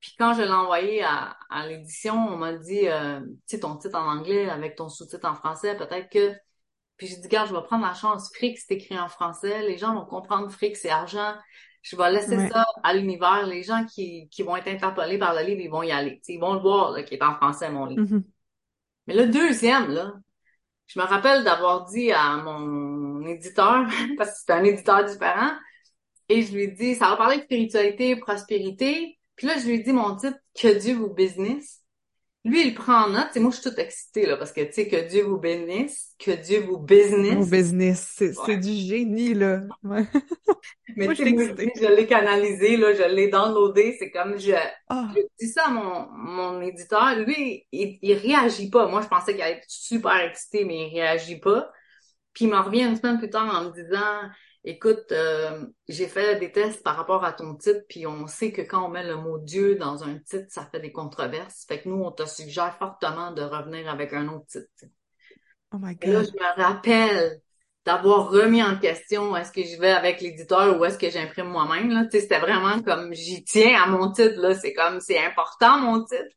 [0.00, 3.76] Puis quand je l'ai envoyé à, à l'édition, on m'a dit, euh, tu sais, ton
[3.76, 6.34] titre en anglais avec ton sous-titre en français, peut-être que
[6.96, 8.30] Puis j'ai dit, regarde, je vais prendre la chance.
[8.34, 9.62] Fric, c'est écrit en français.
[9.62, 11.34] Les gens vont comprendre fric, c'est argent.
[11.82, 13.46] Je vais laisser ça à l'univers.
[13.46, 16.20] Les gens qui, qui vont être interpellés par le livre, ils vont y aller.
[16.28, 18.02] ils vont le voir, là, qui est en français, mon livre.
[18.02, 18.22] Mm-hmm.
[19.06, 20.12] Mais le deuxième, là,
[20.86, 23.84] je me rappelle d'avoir dit à mon éditeur,
[24.18, 25.50] parce que c'est un éditeur différent,
[26.28, 29.17] et je lui ai dit, ça va parler de spiritualité, prospérité.
[29.38, 31.80] Puis là, je lui ai dit mon titre, Que Dieu vous business.
[32.44, 33.36] Lui, il prend en note.
[33.36, 36.14] Et moi, je suis toute excitée, là, parce que, tu sais, que Dieu vous bénisse,
[36.18, 37.34] que Dieu vous business.
[37.34, 38.14] Vous business.
[38.16, 39.60] C'est du génie, là.
[39.82, 40.04] Ouais.
[40.96, 43.96] Mais tu sais, je l'ai canalisé, là, je l'ai downloadé.
[43.98, 44.52] C'est comme, je,
[44.88, 45.08] ah.
[45.14, 47.16] je dis ça à mon, mon éditeur.
[47.16, 48.88] Lui, il, il réagit pas.
[48.88, 51.70] Moi, je pensais qu'il allait être super excité, mais il réagit pas.
[52.32, 54.30] Puis il m'en revient une semaine plus tard en me disant,
[54.64, 58.62] écoute, euh, j'ai fait des tests par rapport à ton titre, puis on sait que
[58.62, 61.64] quand on met le mot Dieu dans un titre, ça fait des controverses.
[61.66, 64.68] Fait que nous, on te suggère fortement de revenir avec un autre titre.
[65.72, 66.04] Oh my God.
[66.04, 67.40] Et là, je me rappelle
[67.84, 71.90] d'avoir remis en question est-ce que je vais avec l'éditeur ou est-ce que j'imprime moi-même.
[71.90, 72.04] Là.
[72.10, 74.54] C'était vraiment comme j'y tiens à mon titre, là.
[74.54, 76.36] C'est comme c'est important mon titre.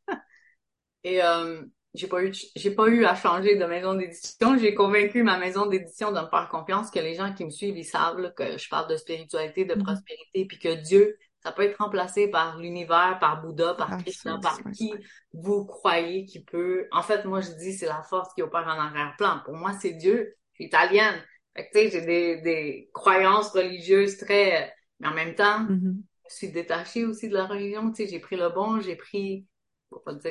[1.04, 1.62] Et euh,
[1.94, 4.56] j'ai pas eu j'ai pas eu à changer de maison d'édition.
[4.56, 7.76] J'ai convaincu ma maison d'édition de me faire confiance que les gens qui me suivent,
[7.76, 9.82] ils savent que je parle de spiritualité, de mm-hmm.
[9.82, 14.58] prospérité, puis que Dieu, ça peut être remplacé par l'univers, par Bouddha, par Krishna, par
[14.72, 14.94] qui
[15.34, 16.86] vous croyez qui peut.
[16.92, 19.40] En fait, moi je dis c'est la force qui opère en arrière-plan.
[19.44, 20.36] Pour moi, c'est Dieu.
[20.52, 21.22] Je suis italienne.
[21.54, 25.96] Fait que, tu sais, j'ai des, des croyances religieuses très, mais en même temps, mm-hmm.
[26.30, 27.90] je suis détachée aussi de la religion.
[27.90, 29.46] Tu sais, j'ai pris le bon, j'ai pris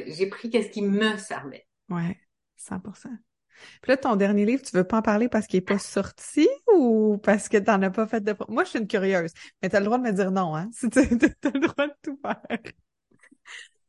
[0.08, 1.68] j'ai pris qu'est-ce qui me servait.
[1.90, 2.18] Ouais,
[2.58, 3.10] 100%.
[3.82, 6.48] Puis là, ton dernier livre, tu veux pas en parler parce qu'il est pas sorti
[6.74, 8.36] ou parce que t'en as pas fait de...
[8.48, 10.70] Moi, je suis une curieuse, mais t'as le droit de me dire non, hein?
[10.92, 12.60] T'as le droit de tout faire.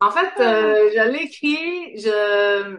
[0.00, 2.78] En fait, euh, je l'ai écrit, je...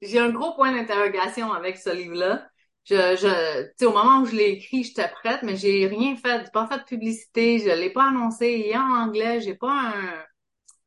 [0.00, 2.48] J'ai un gros point d'interrogation avec ce livre-là.
[2.84, 6.16] Je, je, tu sais, au moment où je l'ai écrit, j'étais prête, mais j'ai rien
[6.16, 9.56] fait, j'ai pas fait de publicité, je l'ai pas annoncé, il est en anglais, j'ai
[9.56, 10.24] pas un,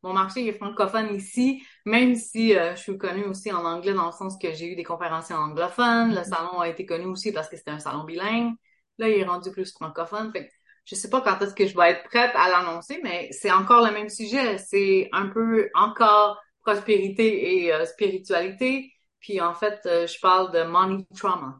[0.03, 4.07] mon marché est francophone ici, même si euh, je suis connue aussi en anglais dans
[4.07, 6.15] le sens que j'ai eu des conférenciers anglophones.
[6.15, 8.53] Le salon a été connu aussi parce que c'était un salon bilingue.
[8.97, 10.31] Là, il est rendu plus francophone.
[10.31, 10.51] Fait que
[10.85, 13.85] je sais pas quand est-ce que je vais être prête à l'annoncer, mais c'est encore
[13.85, 14.57] le même sujet.
[14.57, 18.91] C'est un peu encore prospérité et euh, spiritualité.
[19.19, 21.59] Puis en fait, euh, je parle de money trauma.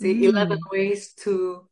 [0.00, 0.58] C'est 11 mm.
[0.72, 1.68] ways to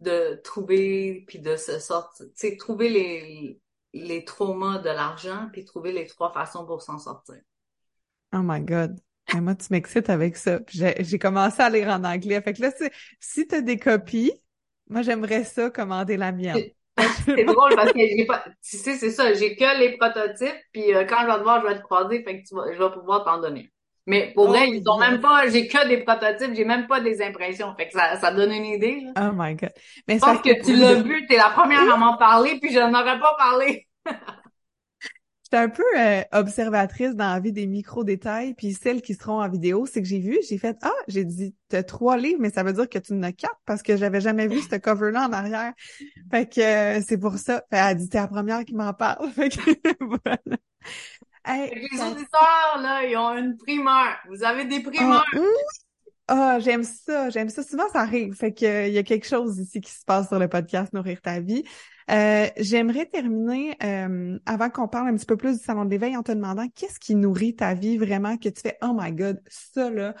[0.00, 3.60] de trouver puis de se sortir, tu sais, trouver les
[3.92, 7.36] les traumas de l'argent puis trouver les trois façons pour s'en sortir.
[8.32, 8.98] Oh my God.
[9.34, 10.60] Et moi, tu m'excites avec ça.
[10.68, 12.40] J'ai commencé à lire en anglais.
[12.42, 12.70] Fait que là,
[13.20, 14.32] si tu as des copies,
[14.88, 16.64] moi, j'aimerais ça commander la mienne.
[17.24, 20.92] c'est drôle parce que j'ai pas, tu sais, c'est ça, j'ai que les prototypes, puis
[20.94, 22.78] euh, quand je vais te voir, je vais te croiser, fait que tu vas, je
[22.78, 23.72] vais pouvoir t'en donner.
[24.10, 27.00] Mais pour vrai, oh, ils ont même pas, j'ai que des prototypes, j'ai même pas
[27.00, 27.72] des impressions.
[27.76, 29.04] Fait que ça, ça donne une idée.
[29.16, 29.70] Oh my god.
[30.08, 32.80] Mais je pense que, tu l'as vu, t'es la première à m'en parler, puis je
[32.80, 33.86] n'aurais pas parlé.
[35.44, 39.48] J'étais un peu euh, observatrice dans la vie des micro-détails, puis celles qui seront en
[39.48, 42.64] vidéo, c'est que j'ai vu, j'ai fait Ah, j'ai dit t'as trois livres, mais ça
[42.64, 45.32] veut dire que tu en as quatre parce que j'avais jamais vu ce cover-là en
[45.32, 45.72] arrière.
[46.32, 47.62] Fait que euh, c'est pour ça.
[47.70, 49.30] Fait, elle dit t'es la première qui m'en parle.
[49.34, 49.60] Fait que
[50.00, 50.38] voilà
[51.46, 54.18] les auditeurs, là, ils ont une primeur.
[54.28, 55.24] Vous avez des primeurs.
[56.32, 57.64] Ah, oh, j'aime ça, j'aime ça.
[57.64, 58.34] Souvent, ça arrive.
[58.34, 60.92] Fait que euh, il y a quelque chose ici qui se passe sur le podcast
[60.92, 61.64] Nourrir ta vie.
[62.08, 66.16] Euh, j'aimerais terminer euh, avant qu'on parle un petit peu plus du salon de l'éveil
[66.16, 69.40] en te demandant qu'est-ce qui nourrit ta vie vraiment que tu fais oh my god
[69.46, 70.16] ça là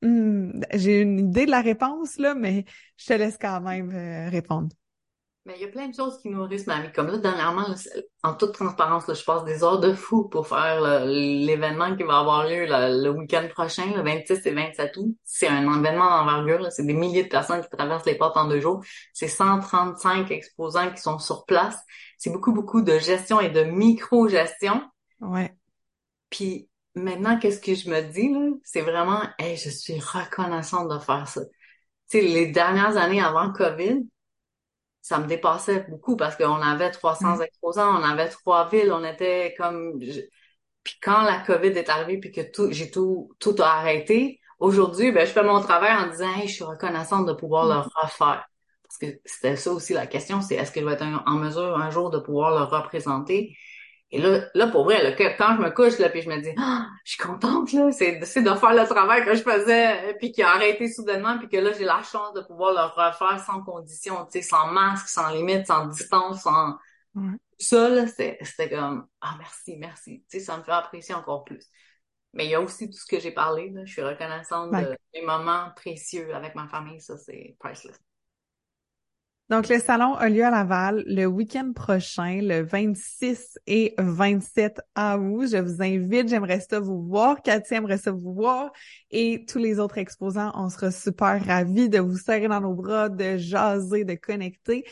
[0.00, 2.64] hmm, j'ai une idée de la réponse là mais
[2.96, 3.90] je te laisse quand même
[4.30, 4.68] répondre.
[5.46, 6.90] Mais il y a plein de choses qui nourrissent ma vie.
[6.90, 7.66] Comme là, dernièrement,
[8.22, 12.20] en toute transparence, là, je passe des heures de fou pour faire l'événement qui va
[12.20, 15.14] avoir lieu le week-end prochain, le 26 et 27 août.
[15.22, 16.72] C'est un événement d'envergure.
[16.72, 18.82] C'est des milliers de personnes qui traversent les portes en deux jours.
[19.12, 21.76] C'est 135 exposants qui sont sur place.
[22.16, 24.82] C'est beaucoup, beaucoup de gestion et de micro-gestion.
[25.20, 25.54] Ouais.
[26.30, 28.48] Puis maintenant, qu'est-ce que je me dis, là?
[28.64, 31.42] C'est vraiment, hey, je suis reconnaissante de faire ça.
[31.44, 34.06] Tu sais, les dernières années avant COVID,
[35.04, 37.42] ça me dépassait beaucoup parce qu'on avait 300 mm.
[37.42, 39.98] exposants, on avait trois villes, on était comme...
[39.98, 45.12] Puis quand la COVID est arrivée puis que tout, j'ai tout, tout a arrêté, aujourd'hui,
[45.12, 47.88] ben, je fais mon travail en disant, hey, je suis reconnaissante de pouvoir le mm.
[47.96, 48.48] refaire.
[48.82, 51.76] Parce que c'était ça aussi la question, c'est est-ce que je vais être en mesure
[51.76, 53.54] un jour de pouvoir le représenter?
[54.14, 56.50] Et là, là pour vrai, là, quand je me couche, là, puis je me dis,
[56.56, 60.30] ah, je suis contente, là, c'est, c'est de faire le travail que je faisais, puis
[60.30, 63.60] qui a arrêté soudainement, puis que là, j'ai la chance de pouvoir le refaire sans
[63.64, 66.78] condition, tu sais, sans masque, sans limite, sans distance, sans...
[67.58, 70.24] Ça, là, c'était, c'était comme, ah, merci, merci.
[70.30, 71.64] Tu sais, ça me fait apprécier encore plus.
[72.34, 73.72] Mais il y a aussi tout ce que j'ai parlé.
[73.84, 77.00] Je suis reconnaissante de mes moments précieux avec ma famille.
[77.00, 77.98] Ça, c'est priceless.
[79.50, 85.46] Donc, le salon a lieu à Laval le week-end prochain, le 26 et 27 août.
[85.52, 87.42] Je vous invite, j'aimerais ça vous voir.
[87.42, 88.72] Cathy aimerait ça vous voir.
[89.10, 93.10] Et tous les autres exposants, on sera super ravis de vous serrer dans nos bras,
[93.10, 94.86] de jaser, de connecter.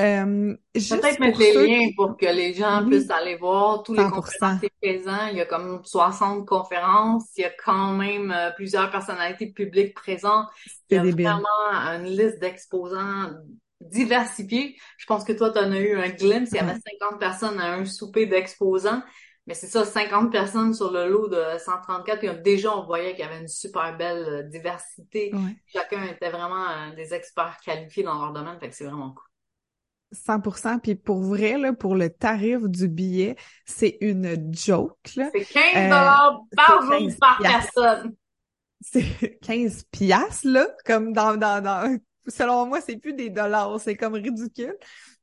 [0.00, 4.72] Euh, Peut-être mettre les liens pour que les gens puissent aller voir tous les conférenciers
[4.82, 5.26] présents.
[5.30, 7.26] Il y a comme 60 conférences.
[7.36, 10.48] Il y a quand même euh, plusieurs personnalités publiques présentes.
[10.90, 13.30] Il y a vraiment une liste d'exposants
[13.90, 14.76] diversifié.
[14.98, 16.50] Je pense que toi, tu en as eu un glimpse.
[16.52, 19.02] Il y avait 50 personnes à un souper d'exposants.
[19.46, 22.22] Mais c'est ça, 50 personnes sur le lot de 134.
[22.24, 25.32] Et déjà, on voyait qu'il y avait une super belle euh, diversité.
[25.66, 28.58] Chacun était vraiment euh, des experts qualifiés dans leur domaine.
[28.60, 29.24] Fait que c'est vraiment cool.
[30.12, 30.80] 100%.
[30.80, 34.96] Puis pour vrai, là, pour le tarif du billet, c'est une joke.
[35.06, 35.88] C'est 15 euh,
[36.54, 38.14] par jour par personne.
[38.80, 43.96] C'est 15 piastres, là, comme dans, dans, dans selon moi, c'est plus des dollars, c'est
[43.96, 44.76] comme ridicule.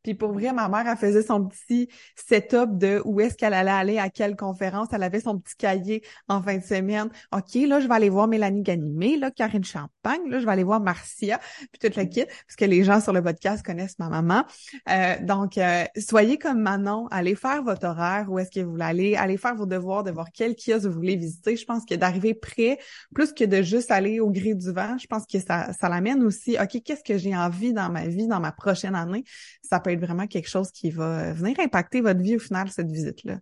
[0.10, 3.70] Puis pour vrai, ma mère, elle faisait son petit setup de où est-ce qu'elle allait
[3.70, 4.88] aller, à quelle conférence.
[4.92, 7.10] Elle avait son petit cahier en fin de semaine.
[7.32, 10.64] OK, là, je vais aller voir Mélanie Ganimé, là, Karine Champagne, là, je vais aller
[10.64, 11.40] voir Marcia,
[11.72, 14.46] puis toute la kit, parce que les gens sur le podcast connaissent ma maman.
[14.90, 18.86] Euh, donc, euh, soyez comme Manon, allez faire votre horaire, où est-ce que vous voulez
[18.86, 21.56] aller, allez faire vos devoirs, de voir quel kiosque vous voulez visiter.
[21.56, 22.80] Je pense que d'arriver prêt,
[23.14, 26.24] plus que de juste aller au gré du vent, je pense que ça, ça l'amène
[26.24, 29.24] aussi, OK, qu'est-ce que j'ai envie dans ma vie, dans ma prochaine année?
[29.62, 32.92] Ça peut être vraiment quelque chose qui va venir impacter votre vie au final, cette
[32.92, 33.40] visite-là.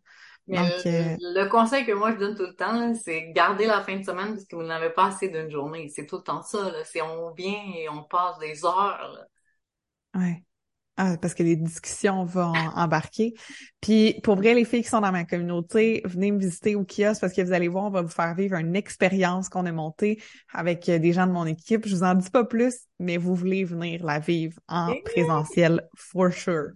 [0.48, 3.98] Donc, euh, le, conseil que moi je donne tout le temps, c'est garder la fin
[3.98, 5.90] de semaine parce que vous n'avez pas assez d'une journée.
[5.90, 6.72] C'est tout le temps ça.
[6.86, 9.28] C'est on vient et on passe des heures.
[10.16, 10.42] Ouais.
[11.00, 13.36] Ah, parce que les discussions vont embarquer.
[13.82, 17.22] Puis pour vrai, les filles qui sont dans ma communauté, venez me visiter au kiosque
[17.22, 20.20] parce que vous allez voir, on va vous faire vivre une expérience qu'on a montée
[20.52, 21.88] avec des gens de mon équipe.
[21.88, 26.34] Je vous en dis pas plus, mais vous voulez venir la vivre en présentiel for
[26.34, 26.72] sure.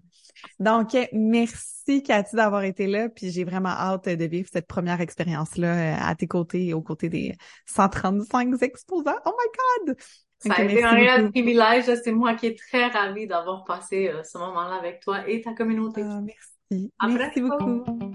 [0.59, 5.67] Donc, merci Cathy d'avoir été là, puis j'ai vraiment hâte de vivre cette première expérience-là
[5.67, 9.17] euh, à tes côtés et aux côtés des 135 exposants.
[9.25, 9.97] Oh my God!
[10.47, 11.85] Ça a été un réel privilège.
[12.03, 15.53] C'est moi qui est très ravie d'avoir passé euh, ce moment-là avec toi et ta
[15.53, 16.01] communauté.
[16.03, 16.91] Ah, merci.
[17.07, 18.11] merci beaucoup.